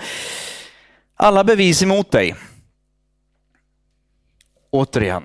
[1.16, 2.34] alla bevis emot dig
[4.70, 5.24] återigen,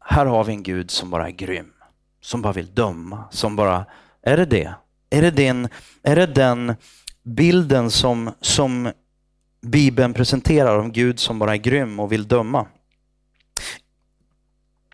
[0.00, 1.72] här har vi en Gud som bara är grym.
[2.20, 3.24] Som bara vill döma.
[3.30, 3.86] Som bara,
[4.22, 4.74] är det det?
[5.10, 5.68] Är det den,
[6.02, 6.74] är det den
[7.22, 8.92] bilden som, som
[9.62, 12.66] Bibeln presenterar om Gud som bara är grym och vill döma?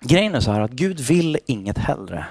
[0.00, 2.26] Grejen är så här att Gud vill inget hellre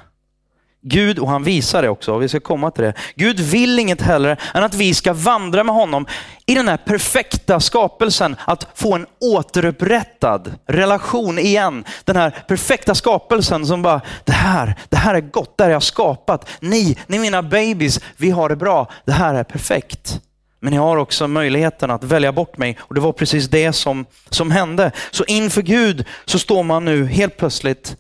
[0.84, 2.94] Gud, och han visar det också, vi ska komma till det.
[3.16, 6.06] Gud vill inget hellre än att vi ska vandra med honom
[6.46, 11.84] i den här perfekta skapelsen, att få en återupprättad relation igen.
[12.04, 15.74] Den här perfekta skapelsen som bara, det här, det här är gott, det här är
[15.74, 16.50] jag skapat.
[16.60, 20.20] Ni, ni mina babies, vi har det bra, det här är perfekt.
[20.60, 24.06] Men jag har också möjligheten att välja bort mig och det var precis det som,
[24.30, 24.92] som hände.
[25.12, 27.96] Så inför Gud så står man nu helt plötsligt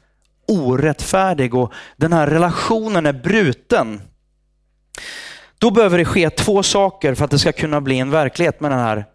[0.51, 4.01] orättfärdig och den här relationen är bruten.
[5.57, 8.71] Då behöver det ske två saker för att det ska kunna bli en verklighet med
[8.71, 9.05] den här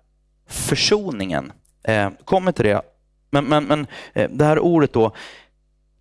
[0.48, 1.52] försoningen.
[1.82, 2.82] Eh, kommer till det.
[3.30, 5.14] Men, men, men eh, det här ordet då,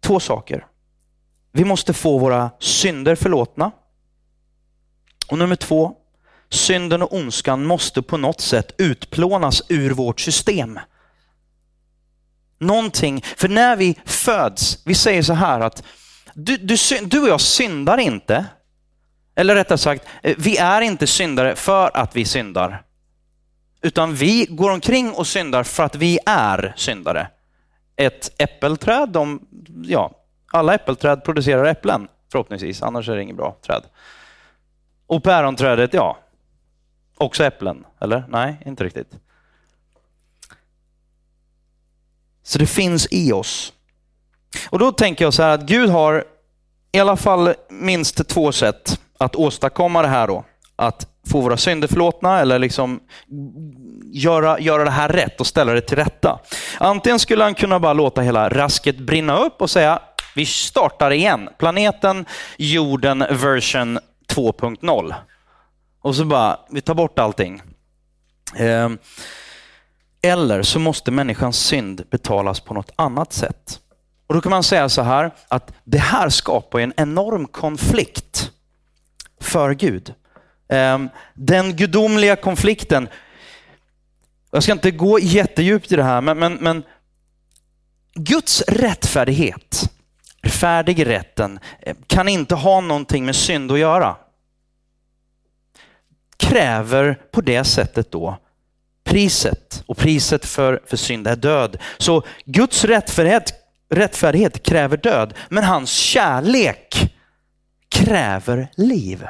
[0.01, 0.65] två saker.
[1.51, 3.71] Vi måste få våra synder förlåtna.
[5.27, 5.95] Och nummer två,
[6.49, 10.79] synden och ondskan måste på något sätt utplånas ur vårt system.
[12.65, 15.83] Någonting, för när vi föds, vi säger så här att
[16.33, 16.75] du, du,
[17.05, 18.45] du och jag syndar inte.
[19.35, 22.81] Eller rättare sagt, eh, vi är inte syndare för att vi syndar.
[23.81, 27.27] Utan vi går omkring och syndar för att vi är syndare.
[27.95, 29.47] Ett äppelträd, de,
[29.83, 30.11] ja,
[30.51, 33.83] alla äppelträd producerar äpplen förhoppningsvis, annars är det inget bra träd.
[35.07, 36.17] Och päronträdet, ja,
[37.17, 38.23] också äpplen, eller?
[38.29, 39.11] Nej, inte riktigt.
[42.45, 43.73] Så det finns i oss.
[44.69, 46.23] Och då tänker jag så här att Gud har
[46.91, 50.45] i alla fall minst två sätt att åstadkomma det här då.
[50.75, 52.99] Att få våra synder förlåtna eller liksom
[54.11, 56.39] göra, göra det här rätt och ställa det till rätta.
[56.77, 59.99] Antingen skulle han kunna bara låta hela rasket brinna upp och säga
[60.35, 61.49] vi startar igen.
[61.57, 62.25] Planeten,
[62.57, 63.99] jorden, version
[64.33, 65.13] 2.0.
[66.01, 67.61] Och så bara, vi tar bort allting.
[68.55, 68.97] Ehm,
[70.25, 73.79] eller så måste människans synd betalas på något annat sätt.
[74.27, 78.51] Och Då kan man säga så här, att det här skapar en enorm konflikt
[79.41, 80.13] för Gud.
[80.69, 83.07] Ehm, den gudomliga konflikten,
[84.51, 86.83] jag ska inte gå jättedjupt i det här, men, men, men
[88.13, 89.91] Guds rättfärdighet,
[90.47, 94.15] färdig rätten, eh, kan inte ha någonting med synd att göra.
[96.37, 98.37] Kräver på det sättet då
[99.05, 101.77] priset och priset för, för synd är död.
[101.97, 103.53] Så Guds rättfärdighet,
[103.89, 107.13] rättfärdighet kräver död, men hans kärlek
[107.89, 109.27] kräver liv.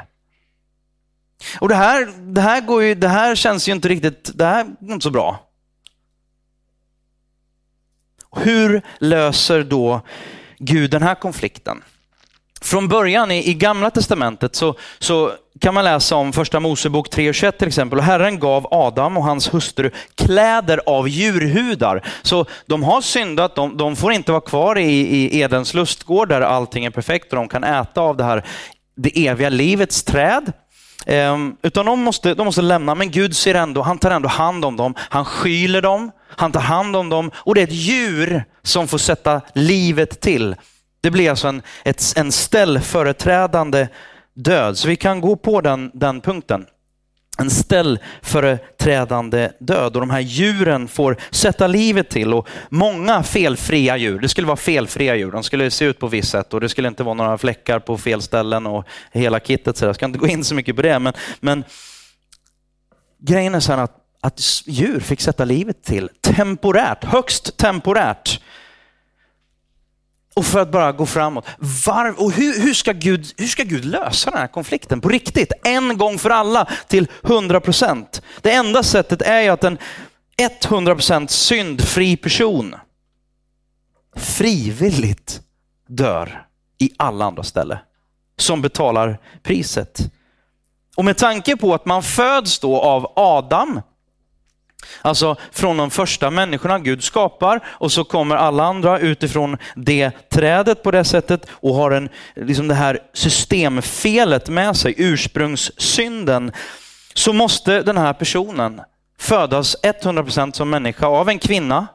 [1.60, 4.64] Och det här, det här, går ju, det här känns ju inte riktigt, det här
[4.64, 5.48] är inte så bra.
[8.36, 10.00] Hur löser då
[10.58, 11.82] Gud den här konflikten?
[12.66, 17.50] Från början i, i Gamla Testamentet så, så kan man läsa om första Mosebok 3.21
[17.50, 17.98] till exempel.
[17.98, 22.08] Och Herren gav Adam och hans hustru kläder av djurhudar.
[22.22, 26.40] Så de har syndat, de, de får inte vara kvar i, i Edens lustgård där
[26.40, 28.44] allting är perfekt och de kan äta av det här
[28.96, 30.52] det eviga livets träd.
[31.06, 34.64] Um, utan de måste, de måste lämna, men Gud ser ändå, han tar ändå hand
[34.64, 34.94] om dem.
[34.98, 38.98] Han skyler dem, han tar hand om dem och det är ett djur som får
[38.98, 40.56] sätta livet till.
[41.00, 43.88] Det blir alltså en, ett, en ställföreträdande
[44.34, 44.78] död.
[44.78, 46.66] Så vi kan gå på den, den punkten.
[47.38, 54.18] En ställföreträdande död och de här djuren får sätta livet till och många felfria djur,
[54.18, 56.88] det skulle vara felfria djur, de skulle se ut på visst sätt och det skulle
[56.88, 59.76] inte vara några fläckar på fel ställen och hela kittet.
[59.76, 61.64] Så jag ska inte gå in så mycket på det, men, men
[63.18, 68.40] grejen är så här att, att djur fick sätta livet till temporärt, högst temporärt.
[70.36, 71.46] Och för att bara gå framåt.
[71.86, 75.52] Var, och hur, hur, ska Gud, hur ska Gud lösa den här konflikten på riktigt?
[75.64, 78.22] En gång för alla till 100 procent.
[78.40, 79.78] Det enda sättet är ju att en
[80.66, 82.74] 100 procent syndfri person
[84.16, 85.40] frivilligt
[85.88, 86.46] dör
[86.78, 87.78] i alla andra ställen.
[88.38, 90.00] Som betalar priset.
[90.96, 93.80] Och med tanke på att man föds då av Adam,
[95.02, 100.82] Alltså från de första människorna Gud skapar och så kommer alla andra utifrån det trädet
[100.82, 106.52] på det sättet och har en, liksom det här systemfelet med sig, ursprungssynden.
[107.14, 108.80] Så måste den här personen
[109.18, 111.86] födas 100% som människa av en kvinna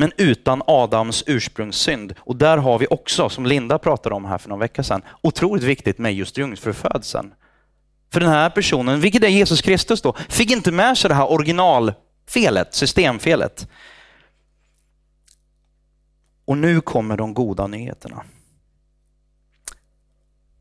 [0.00, 2.14] men utan Adams ursprungssynd.
[2.20, 5.64] Och där har vi också, som Linda pratade om här för någon vecka sedan, otroligt
[5.64, 7.32] viktigt med just jungfrufödseln.
[8.10, 11.32] För den här personen, vilket är Jesus Kristus då, fick inte med sig det här
[11.32, 13.68] originalfelet, systemfelet.
[16.44, 18.24] Och nu kommer de goda nyheterna.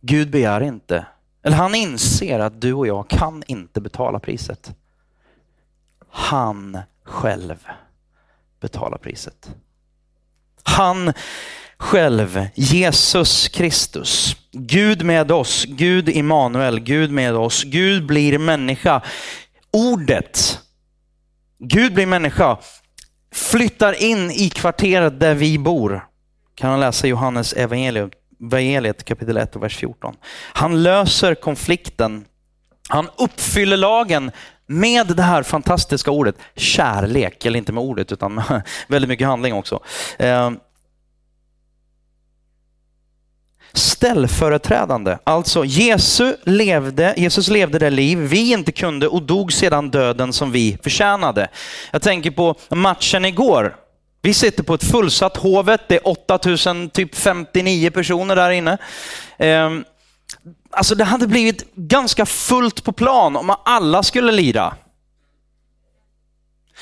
[0.01, 1.05] Gud begär inte,
[1.43, 4.75] eller han inser att du och jag kan inte betala priset.
[6.09, 7.67] Han själv
[8.59, 9.55] betalar priset.
[10.63, 11.13] Han
[11.79, 14.35] själv, Jesus Kristus.
[14.51, 17.63] Gud med oss, Gud Immanuel, Gud med oss.
[17.63, 19.01] Gud blir människa.
[19.71, 20.59] Ordet,
[21.59, 22.57] Gud blir människa,
[23.33, 26.07] flyttar in i kvarteret där vi bor.
[26.55, 28.11] Kan man läsa Johannes evangelium,
[28.41, 30.15] evangeliet kapitel 1 och vers 14.
[30.53, 32.25] Han löser konflikten.
[32.89, 34.31] Han uppfyller lagen
[34.67, 39.53] med det här fantastiska ordet kärlek, eller inte med ordet utan med väldigt mycket handling
[39.53, 39.79] också.
[40.19, 40.51] Eh,
[43.77, 45.17] ställföreträdande.
[45.23, 50.51] Alltså Jesus levde, Jesus levde det liv vi inte kunde och dog sedan döden som
[50.51, 51.47] vi förtjänade.
[51.91, 53.75] Jag tänker på matchen igår.
[54.21, 55.81] Vi sitter på ett fullsatt Hovet.
[55.87, 58.77] Det är 8059 typ personer där inne.
[59.37, 59.83] Ehm,
[60.71, 64.73] alltså det hade blivit ganska fullt på plan om alla skulle lira.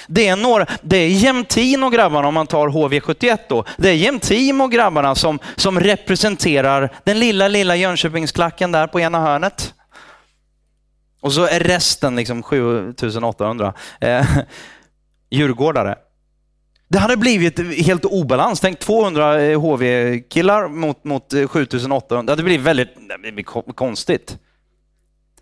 [0.07, 3.93] Det är, några, det är Jämtin och grabbarna, om man tar HV71 då, det är
[3.93, 9.73] Jämtin och grabbarna som, som representerar den lilla, lilla Jönköpingsklacken där på ena hörnet.
[11.21, 14.25] Och så är resten liksom 7800 eh,
[15.29, 15.95] djurgårdare.
[16.87, 18.59] Det hade blivit helt obalans.
[18.59, 22.23] Tänk 200 eh, HV-killar mot, mot eh, 7800.
[22.23, 24.37] Det hade blivit väldigt det blivit konstigt.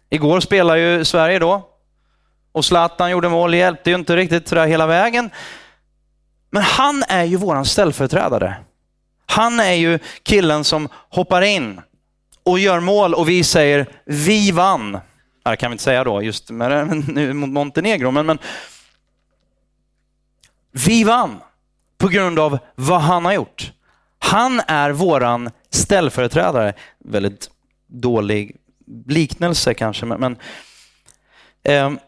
[0.09, 1.72] Igår spelade ju Sverige då.
[2.53, 5.29] Och Zlatan gjorde mål, det hjälpte ju inte riktigt sådär hela vägen.
[6.49, 8.55] Men han är ju våran ställföreträdare.
[9.25, 11.81] Han är ju killen som hoppar in
[12.43, 14.99] och gör mål och vi säger vi vann.
[15.43, 18.37] Det kan vi inte säga då just med, mot Montenegro, men, men
[20.71, 21.41] vi vann
[21.97, 23.71] på grund av vad han har gjort.
[24.19, 26.73] Han är våran ställföreträdare.
[26.99, 27.49] Väldigt
[27.87, 28.55] dålig
[29.07, 30.37] liknelse kanske, men, men
[31.63, 31.99] eh,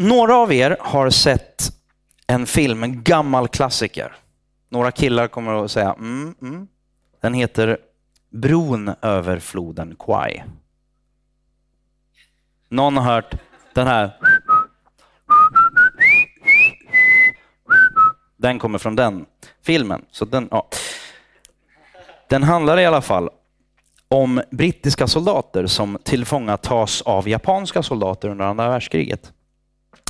[0.00, 1.72] några av er har sett
[2.26, 4.16] en film, en gammal klassiker.
[4.68, 6.68] Några killar kommer att säga mm, mm.
[7.20, 7.78] Den heter
[8.30, 10.42] Bron över floden Kwai.
[12.68, 13.34] Någon har hört
[13.74, 14.16] den här
[18.36, 19.26] Den kommer från den
[19.62, 20.04] filmen.
[20.10, 20.68] Så den, ja.
[22.28, 23.30] den handlar i alla fall
[24.08, 29.32] om brittiska soldater som tillfångatas av japanska soldater under andra världskriget.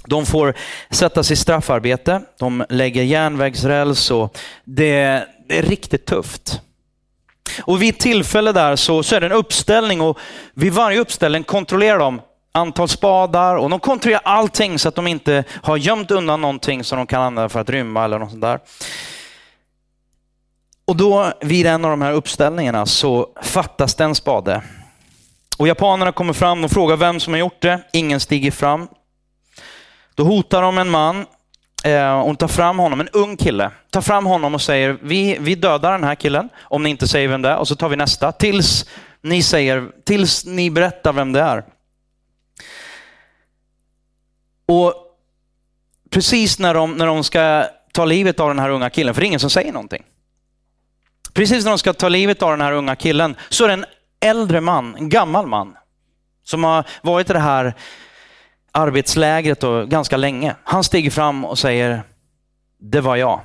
[0.06, 0.54] De får
[0.90, 6.60] sättas i straffarbete, de lägger järnvägsräls och det, det är riktigt tufft.
[7.62, 10.18] Och vid ett tillfälle där så, så är det en uppställning och
[10.54, 12.20] vid varje uppställning kontrollerar de
[12.52, 16.98] antal spadar och de kontrollerar allting så att de inte har gömt undan någonting som
[16.98, 18.60] de kan använda för att rymma eller något sånt där.
[20.84, 24.62] Och då vid en av de här uppställningarna så fattas det en spade.
[25.58, 27.80] Och japanerna kommer fram och frågar vem som har gjort det.
[27.92, 28.88] Ingen stiger fram.
[30.14, 31.26] Då hotar de en man
[31.84, 33.70] eh, och tar fram honom, en ung kille.
[33.90, 37.28] Tar fram honom och säger, vi, vi dödar den här killen om ni inte säger
[37.28, 38.32] vem det är och så tar vi nästa.
[38.32, 38.86] Tills
[39.22, 41.64] ni, säger, tills ni berättar vem det är.
[44.66, 44.94] Och
[46.10, 49.24] precis när de, när de ska ta livet av den här unga killen, för det
[49.24, 50.02] är ingen som säger någonting.
[51.32, 53.84] Precis när de ska ta livet av den här unga killen så är det en
[54.20, 55.76] äldre man, en gammal man,
[56.44, 57.74] som har varit i det här
[58.72, 60.56] arbetslägret då, ganska länge.
[60.64, 62.02] Han stiger fram och säger,
[62.78, 63.40] det var jag.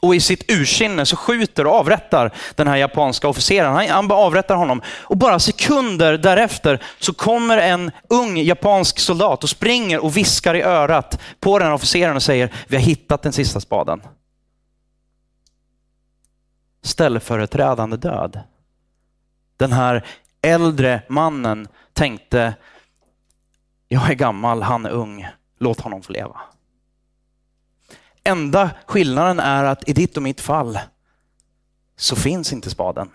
[0.00, 3.72] Och i sitt ursinne så skjuter och avrättar den här japanska officeren.
[3.72, 4.82] Han, han avrättar honom.
[4.88, 10.62] Och bara sekunder därefter så kommer en ung japansk soldat och springer och viskar i
[10.62, 14.02] örat på den här officeren och säger, vi har hittat den sista spaden.
[16.82, 18.40] Ställföreträdande död.
[19.56, 20.04] Den här
[20.42, 22.54] äldre mannen tänkte,
[23.88, 25.26] jag är gammal, han är ung,
[25.58, 26.40] låt honom få leva.
[28.24, 30.78] Enda skillnaden är att i ditt och mitt fall
[31.96, 33.08] så finns inte spaden.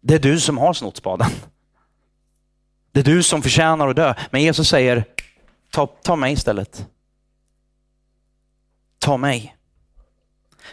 [0.00, 1.30] Det är du som har snott spaden.
[2.92, 4.14] Det är du som förtjänar att dö.
[4.30, 5.04] Men Jesus säger,
[5.70, 6.86] ta, ta mig istället.
[8.98, 9.56] Ta mig.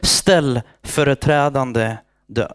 [0.02, 2.54] Ställ företrädande död.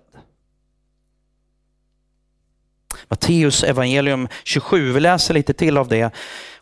[3.09, 6.11] Matteus evangelium 27, vi läser lite till av det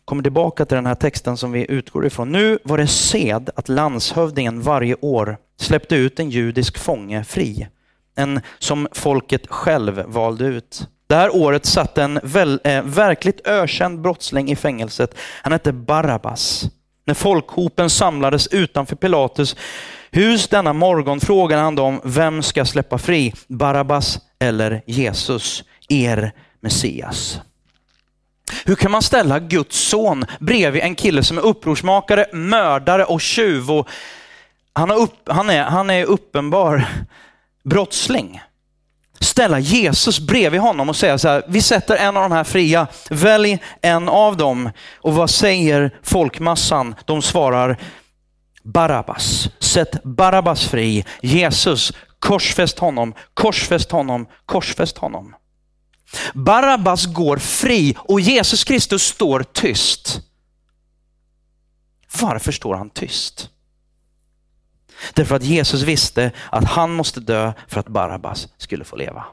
[0.04, 2.32] kommer tillbaka till den här texten som vi utgår ifrån.
[2.32, 7.68] Nu var det sed att landshövdingen varje år släppte ut en judisk fånge fri.
[8.16, 10.88] En som folket själv valde ut.
[11.06, 15.14] Det här året satt en väl, eh, verkligt ökänd brottsling i fängelset.
[15.42, 16.64] Han hette Barabbas.
[17.06, 19.56] När folkhopen samlades utanför Pilatus
[20.14, 23.32] hus denna morgon frågade han dem, vem ska släppa fri?
[23.48, 27.40] Barabbas eller Jesus, er Messias?
[28.64, 33.70] Hur kan man ställa Guds son bredvid en kille som är upprorsmakare, mördare och tjuv?
[33.70, 33.88] Och
[34.72, 36.86] han, upp, han, är, han är uppenbar
[37.64, 38.40] brottsling.
[39.20, 42.86] Ställa Jesus bredvid honom och säga så här, vi sätter en av de här fria,
[43.10, 44.70] välj en av dem.
[44.96, 46.94] Och vad säger folkmassan?
[47.04, 47.78] De svarar
[48.62, 49.48] Barabbas.
[49.58, 51.04] Sätt Barabbas fri.
[51.22, 55.34] Jesus, korsfäst honom, korsfäst honom, korsfäst honom.
[56.34, 60.20] Barabbas går fri och Jesus Kristus står tyst.
[62.20, 63.50] Varför står han tyst?
[65.14, 69.24] Därför att Jesus visste att han måste dö för att Barabbas skulle få leva.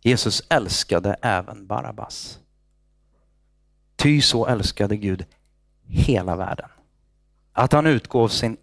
[0.00, 2.38] Jesus älskade även Barabbas.
[3.96, 5.24] Ty så älskade Gud
[5.86, 6.70] hela världen.
[7.52, 8.56] Att han utgav sin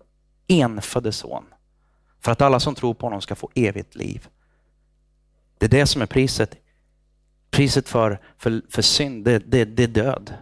[0.47, 1.45] enfödde son
[2.25, 4.27] för att alla som tror på honom ska få evigt liv.
[5.57, 6.55] Det är det som är priset.
[7.51, 10.33] Priset för, för, för synd, det, det, det är död.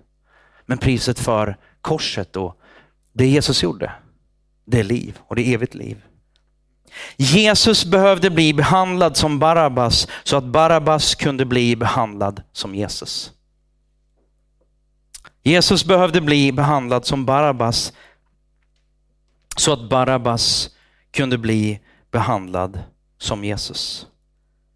[0.66, 2.62] Men priset för korset och
[3.14, 3.92] det Jesus gjorde,
[4.66, 6.04] det är liv och det är evigt liv.
[7.18, 13.32] Jesus behövde bli behandlad som Barabbas så att Barabbas kunde bli behandlad som Jesus.
[15.42, 17.94] Jesus behövde bli behandlad som Barabbas
[19.56, 20.70] så att Barabbas
[21.14, 21.80] kunde bli
[22.12, 22.80] behandlad
[23.18, 24.08] som Jesus.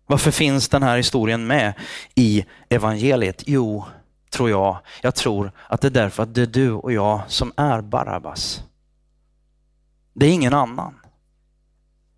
[0.05, 1.73] Varför finns den här historien med
[2.15, 3.43] i evangeliet?
[3.45, 3.85] Jo,
[4.29, 7.53] tror jag, jag tror att det är därför att det är du och jag som
[7.57, 8.63] är Barabbas.
[10.13, 10.99] Det är ingen annan.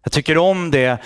[0.03, 1.01] Jag tycker om det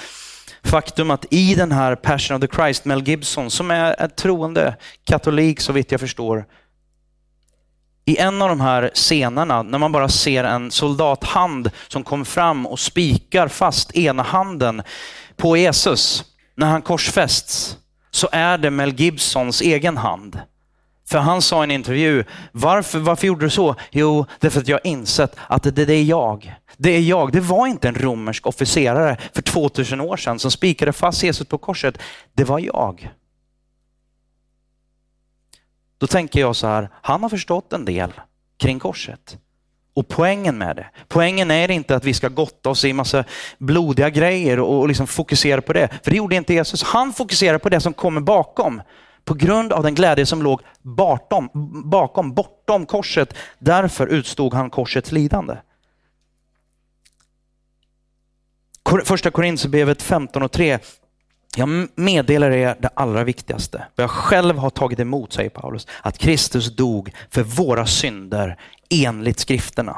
[0.63, 5.59] faktum att i den här Passion of the Christ, Mel Gibson, som är troende katolik
[5.59, 6.45] så vitt jag förstår,
[8.05, 12.67] i en av de här scenerna, när man bara ser en soldathand som kommer fram
[12.67, 14.81] och spikar fast ena handen
[15.37, 16.23] på Jesus
[16.55, 17.77] när han korsfästs,
[18.11, 20.39] så är det Mel Gibsons egen hand.
[21.09, 23.75] För han sa i en intervju, varför, varför gjorde du så?
[23.91, 26.55] Jo, därför att jag insett att det, det är jag.
[26.77, 27.31] Det är jag.
[27.31, 31.57] Det var inte en romersk officerare för 2000 år sedan som spikade fast Jesus på
[31.57, 31.97] korset.
[32.33, 33.11] Det var jag.
[36.03, 38.13] Då tänker jag så här, han har förstått en del
[38.57, 39.37] kring korset.
[39.93, 43.23] Och poängen med det, poängen är inte att vi ska gotta oss i massa
[43.57, 45.89] blodiga grejer och liksom fokusera på det.
[46.03, 46.83] För det gjorde inte Jesus.
[46.83, 48.81] Han fokuserar på det som kommer bakom.
[49.25, 51.49] På grund av den glädje som låg bortom,
[51.85, 53.33] bakom bortom korset.
[53.59, 55.55] Därför utstod han korsets lidande.
[59.05, 60.79] Första Korinthierbrevet 15 och 3
[61.55, 66.17] jag meddelar er det allra viktigaste, vad jag själv har tagit emot, säger Paulus, att
[66.17, 69.97] Kristus dog för våra synder enligt skrifterna.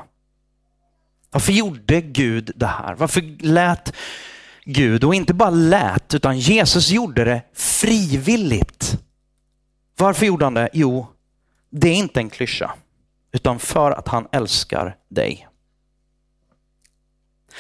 [1.32, 2.96] Varför gjorde Gud det här?
[2.96, 3.94] Varför lät
[4.66, 8.98] Gud, och inte bara lät, utan Jesus gjorde det frivilligt.
[9.98, 10.70] Varför gjorde han det?
[10.74, 11.08] Jo,
[11.70, 12.74] det är inte en klyscha,
[13.32, 15.48] utan för att han älskar dig.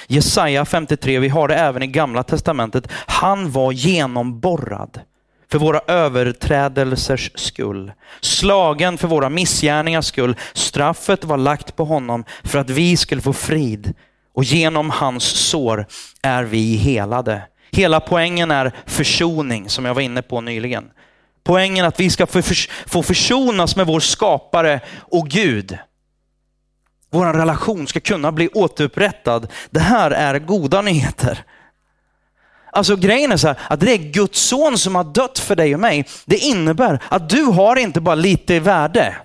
[0.07, 2.87] Jesaja 53, vi har det även i gamla testamentet.
[2.91, 4.99] Han var genomborrad
[5.51, 7.91] för våra överträdelsers skull.
[8.21, 10.35] Slagen för våra missgärningars skull.
[10.53, 13.93] Straffet var lagt på honom för att vi skulle få frid.
[14.33, 15.85] Och genom hans sår
[16.21, 17.41] är vi helade.
[17.71, 20.85] Hela poängen är försoning, som jag var inne på nyligen.
[21.43, 22.27] Poängen att vi ska
[22.85, 25.77] få försonas med vår skapare och Gud
[27.15, 29.47] vår relation ska kunna bli återupprättad.
[29.69, 31.43] Det här är goda nyheter.
[32.71, 35.73] Alltså grejen är så här, att det är Guds son som har dött för dig
[35.73, 36.05] och mig.
[36.25, 39.15] Det innebär att du har inte bara lite värde.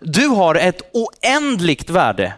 [0.00, 2.34] Du har ett oändligt värde.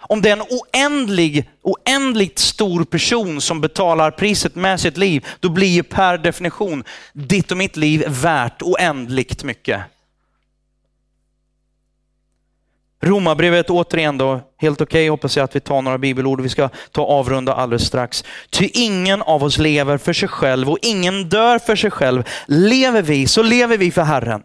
[0.00, 5.48] Om det är en oändlig, oändligt stor person som betalar priset med sitt liv, då
[5.48, 9.80] blir ju per definition ditt och mitt liv värt oändligt mycket.
[13.02, 16.40] Romarbrevet återigen då, helt okej okay, hoppas jag att vi tar några bibelord.
[16.40, 18.24] Vi ska ta avrunda alldeles strax.
[18.50, 22.22] Ty ingen av oss lever för sig själv och ingen dör för sig själv.
[22.46, 24.42] Lever vi så lever vi för Herren.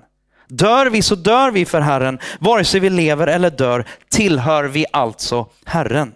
[0.47, 2.19] Dör vi så dör vi för Herren.
[2.39, 6.13] Vare sig vi lever eller dör tillhör vi alltså Herren.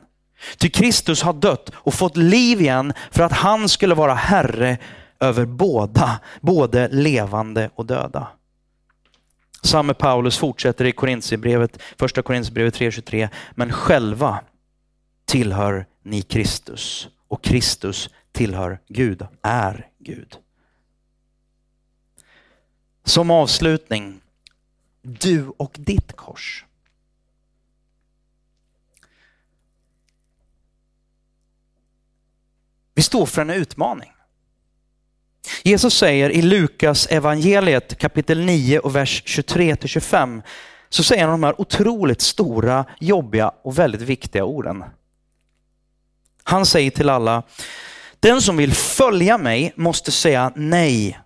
[0.58, 4.78] Ty Kristus har dött och fått liv igen för att han skulle vara Herre
[5.20, 8.28] över båda, både levande och döda.
[9.66, 13.30] Samme Paulus fortsätter i Korintierbrevet, första Korintierbrevet 3.23.
[13.52, 14.44] Men själva
[15.26, 20.38] tillhör ni Kristus och Kristus tillhör Gud, är Gud.
[23.04, 24.22] Som avslutning,
[25.02, 26.66] du och ditt kors.
[32.94, 34.15] Vi står för en utmaning.
[35.64, 40.42] Jesus säger i Lukas evangeliet kapitel 9 och vers 23-25,
[40.90, 44.84] så säger han de här otroligt stora, jobbiga och väldigt viktiga orden.
[46.44, 47.44] Han säger till alla,
[48.20, 51.20] den som vill följa mig måste säga nej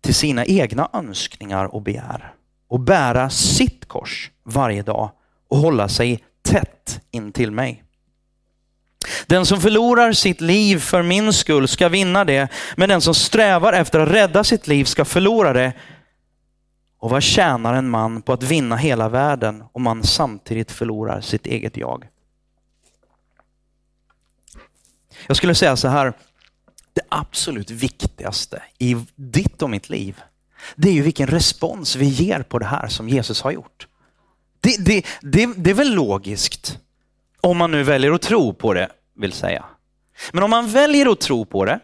[0.00, 2.34] till sina egna önskningar och begär
[2.68, 5.10] och bära sitt kors varje dag
[5.48, 7.85] och hålla sig tätt in till mig.
[9.26, 13.72] Den som förlorar sitt liv för min skull ska vinna det, men den som strävar
[13.72, 15.72] efter att rädda sitt liv ska förlora det.
[16.98, 21.46] Och vad tjänar en man på att vinna hela världen om man samtidigt förlorar sitt
[21.46, 22.08] eget jag?
[25.26, 26.12] Jag skulle säga så här,
[26.92, 30.20] det absolut viktigaste i ditt och mitt liv,
[30.76, 33.88] det är ju vilken respons vi ger på det här som Jesus har gjort.
[34.60, 36.78] Det, det, det, det är väl logiskt,
[37.40, 39.64] om man nu väljer att tro på det, vill säga.
[40.32, 41.80] Men om man väljer att tro på det,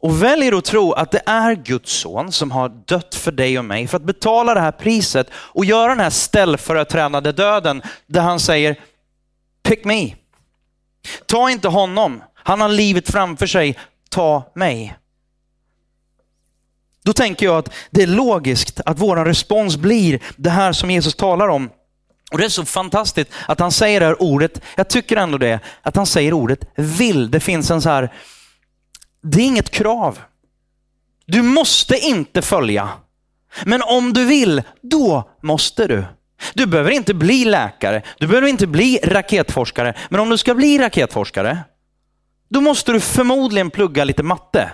[0.00, 3.64] och väljer att tro att det är Guds son som har dött för dig och
[3.64, 8.40] mig för att betala det här priset och göra den här ställföreträdande döden där han
[8.40, 8.80] säger,
[9.62, 10.14] pick me.
[11.26, 13.78] Ta inte honom, han har livet framför sig,
[14.10, 14.96] ta mig.
[17.04, 21.14] Då tänker jag att det är logiskt att vår respons blir det här som Jesus
[21.14, 21.70] talar om.
[22.30, 25.60] Och Det är så fantastiskt att han säger det här ordet, jag tycker ändå det,
[25.82, 27.30] att han säger ordet vill.
[27.30, 28.12] Det finns en så här,
[29.22, 30.18] det är inget krav.
[31.26, 32.88] Du måste inte följa.
[33.64, 36.04] Men om du vill, då måste du.
[36.54, 39.94] Du behöver inte bli läkare, du behöver inte bli raketforskare.
[40.08, 41.58] Men om du ska bli raketforskare,
[42.48, 44.70] då måste du förmodligen plugga lite matte.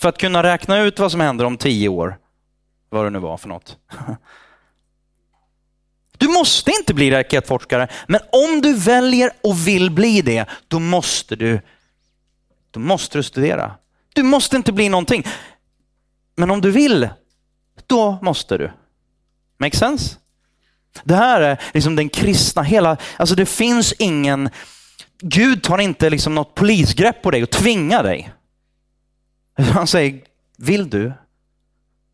[0.00, 2.18] För att kunna räkna ut vad som händer om tio år.
[2.90, 3.76] Vad det nu var för något.
[6.22, 11.36] Du måste inte bli raketforskare, men om du väljer och vill bli det, då måste
[11.36, 11.60] du,
[12.70, 13.74] då måste du studera.
[14.14, 15.26] Du måste inte bli någonting.
[16.36, 17.08] Men om du vill,
[17.86, 18.72] då måste du.
[19.58, 20.16] Make sense?
[21.04, 24.50] Det här är liksom den kristna, hela, alltså det finns ingen,
[25.20, 28.32] Gud tar inte liksom något polisgrepp på dig och tvingar dig.
[29.58, 30.20] Han säger,
[30.58, 31.12] vill du?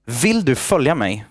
[0.05, 1.25] Vill du följa mig?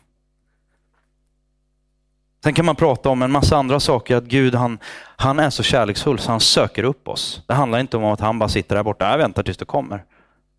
[2.47, 4.79] Sen kan man prata om en massa andra saker, att Gud han,
[5.15, 7.41] han är så kärleksfull så han söker upp oss.
[7.47, 10.05] Det handlar inte om att han bara sitter där borta, jag väntar tills du kommer.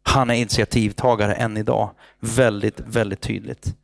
[0.02, 1.90] Han är initiativtagare än idag.
[2.20, 3.74] Väldigt, väldigt tydligt.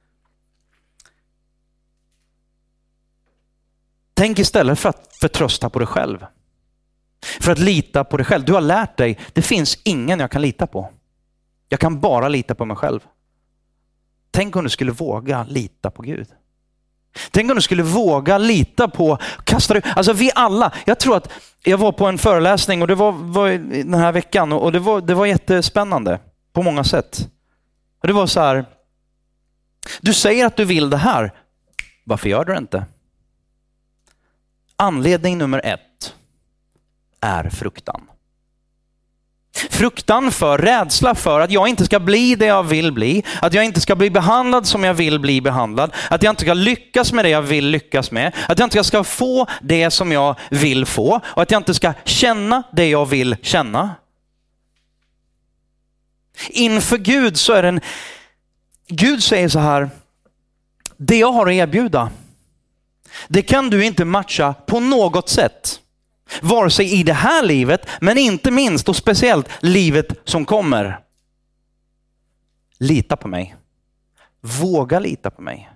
[4.15, 6.27] Tänk istället för att förtrösta på dig själv.
[7.41, 8.45] För att lita på dig själv.
[8.45, 10.91] Du har lärt dig, det finns ingen jag kan lita på.
[11.69, 13.01] Jag kan bara lita på mig själv.
[14.31, 16.29] Tänk om du skulle våga lita på Gud.
[17.31, 21.33] Tänk om du skulle våga lita på, kasta dig, alltså vi alla, jag tror att
[21.63, 23.49] jag var på en föreläsning och det var, var
[23.85, 26.21] den här veckan och det var, det var jättespännande
[26.53, 27.29] på många sätt.
[28.01, 28.65] Och det var så här,
[30.01, 31.33] du säger att du vill det här,
[32.05, 32.85] varför gör du det inte?
[34.77, 36.15] Anledning nummer ett
[37.21, 38.09] är fruktan.
[39.55, 43.65] Fruktan för, rädsla för att jag inte ska bli det jag vill bli, att jag
[43.65, 47.25] inte ska bli behandlad som jag vill bli behandlad, att jag inte ska lyckas med
[47.25, 51.21] det jag vill lyckas med, att jag inte ska få det som jag vill få
[51.25, 53.95] och att jag inte ska känna det jag vill känna.
[56.49, 57.81] Inför Gud så är den,
[58.89, 59.91] Gud säger så här,
[60.97, 62.11] det jag har att erbjuda,
[63.29, 65.81] det kan du inte matcha på något sätt.
[66.43, 71.01] Vare sig i det här livet, men inte minst och speciellt livet som kommer.
[72.79, 73.57] Lita på mig.
[74.41, 75.71] Våga lita på mig.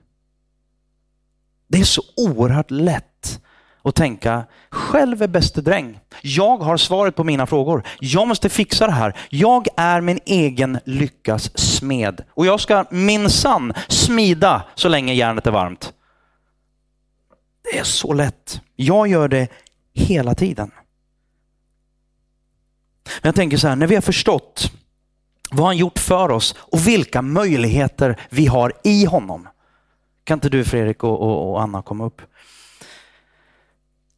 [1.68, 3.40] Det är så oerhört lätt
[3.82, 6.00] att tänka, själv är bäste dräng.
[6.22, 7.82] Jag har svaret på mina frågor.
[8.00, 9.16] Jag måste fixa det här.
[9.28, 12.24] Jag är min egen lyckas smed.
[12.30, 15.92] Och jag ska minsann smida så länge järnet är varmt.
[17.62, 18.60] Det är så lätt.
[18.76, 19.48] Jag gör det
[19.98, 20.70] hela tiden.
[23.04, 24.72] Men jag tänker så här, när vi har förstått
[25.50, 29.48] vad han gjort för oss och vilka möjligheter vi har i honom.
[30.24, 32.22] Kan inte du Fredrik och, och, och Anna komma upp?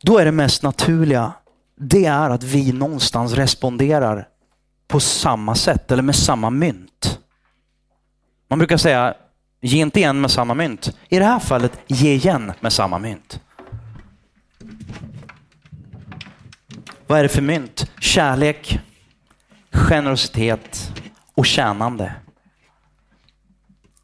[0.02, 1.32] Då är det mest naturliga,
[1.76, 4.28] det är att vi någonstans responderar
[4.88, 7.18] på samma sätt eller med samma mynt.
[8.48, 9.14] Man brukar säga,
[9.60, 10.96] ge inte igen med samma mynt.
[11.08, 13.40] I det här fallet, ge igen med samma mynt.
[17.10, 17.90] Vad är det för mynt?
[18.00, 18.78] Kärlek,
[19.72, 20.92] generositet
[21.34, 22.12] och tjänande.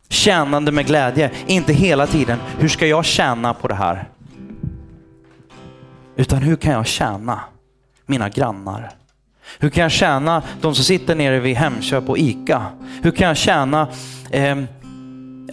[0.09, 2.39] Tjänande med glädje, inte hela tiden.
[2.59, 4.09] Hur ska jag tjäna på det här?
[6.17, 7.41] Utan hur kan jag tjäna
[8.07, 8.91] mina grannar?
[9.59, 12.67] Hur kan jag tjäna de som sitter nere vid Hemköp och ICA?
[13.03, 13.89] Hur kan jag tjäna
[14.31, 14.57] eh,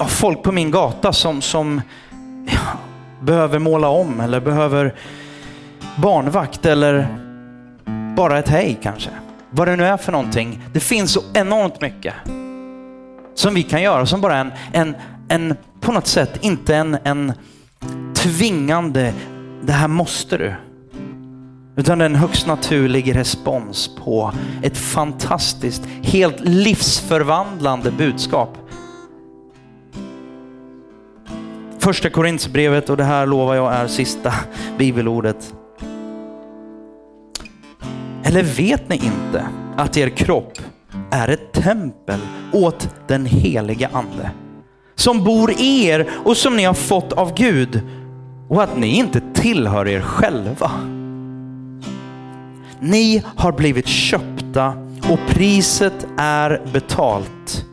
[0.07, 1.81] folk på min gata som, som
[2.45, 2.79] ja,
[3.21, 4.95] behöver måla om eller behöver
[5.97, 7.22] barnvakt eller
[8.13, 8.15] Mm.
[8.15, 9.09] bara ett hej kanske.
[9.49, 10.61] Vad det nu är för någonting.
[10.73, 12.13] Det finns så enormt mycket
[13.35, 14.95] som vi kan göra som bara en, en,
[15.27, 17.33] en på något sätt, inte en, en
[18.13, 19.13] tvingande,
[19.61, 20.53] det här måste du.
[21.75, 24.33] Utan det är en högst naturlig respons på
[24.63, 28.57] ett fantastiskt, helt livsförvandlande budskap.
[31.79, 34.33] Första Korintsbrevet och det här lovar jag är sista
[34.77, 35.53] bibelordet.
[38.23, 39.47] Eller vet ni inte
[39.77, 40.59] att er kropp
[41.11, 42.19] är ett tempel
[42.51, 44.31] åt den heliga ande
[44.95, 47.81] som bor i er och som ni har fått av Gud
[48.49, 50.71] och att ni inte tillhör er själva.
[52.79, 54.73] Ni har blivit köpta
[55.09, 57.65] och priset är betalt.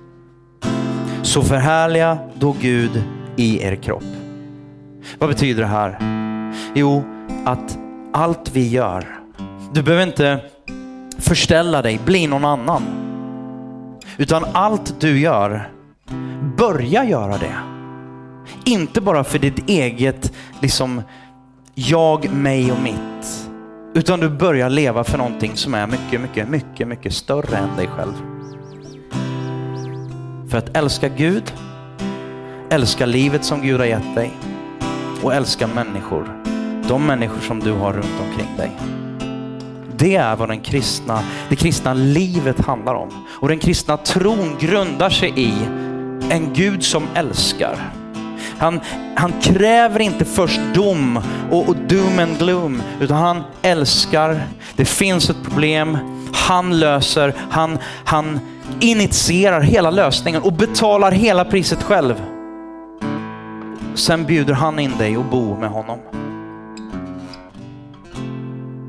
[1.22, 3.02] Så förhärliga då Gud
[3.36, 4.04] i er kropp.
[5.18, 5.98] Vad betyder det här?
[6.74, 7.04] Jo,
[7.44, 7.78] att
[8.12, 9.19] allt vi gör,
[9.72, 10.40] du behöver inte
[11.18, 12.82] förställa dig, bli någon annan.
[14.16, 15.72] Utan allt du gör,
[16.56, 17.54] börja göra det.
[18.64, 21.02] Inte bara för ditt eget, liksom
[21.74, 23.48] jag, mig och mitt.
[23.94, 27.86] Utan du börjar leva för någonting som är mycket, mycket, mycket, mycket större än dig
[27.86, 28.12] själv.
[30.48, 31.52] För att älska Gud,
[32.70, 34.30] älska livet som Gud har gett dig
[35.22, 36.42] och älska människor.
[36.88, 38.99] De människor som du har runt omkring dig.
[40.00, 43.26] Det är vad den kristna, det kristna livet handlar om.
[43.28, 45.52] Och den kristna tron grundar sig i
[46.30, 47.76] en Gud som älskar.
[48.58, 48.80] Han,
[49.14, 51.20] han kräver inte först dom
[51.50, 54.42] och, och doom and gloom, utan han älskar.
[54.76, 55.98] Det finns ett problem,
[56.32, 58.40] han löser, han, han
[58.80, 62.22] initierar hela lösningen och betalar hela priset själv.
[63.94, 65.98] Sen bjuder han in dig och bo med honom.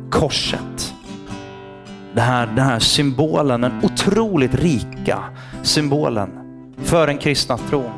[0.09, 0.90] Korset.
[2.13, 5.23] Det här, den här symbolen, den otroligt rika
[5.63, 6.29] symbolen
[6.77, 7.91] för en kristna tron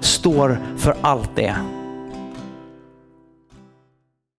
[0.00, 1.56] står för allt det.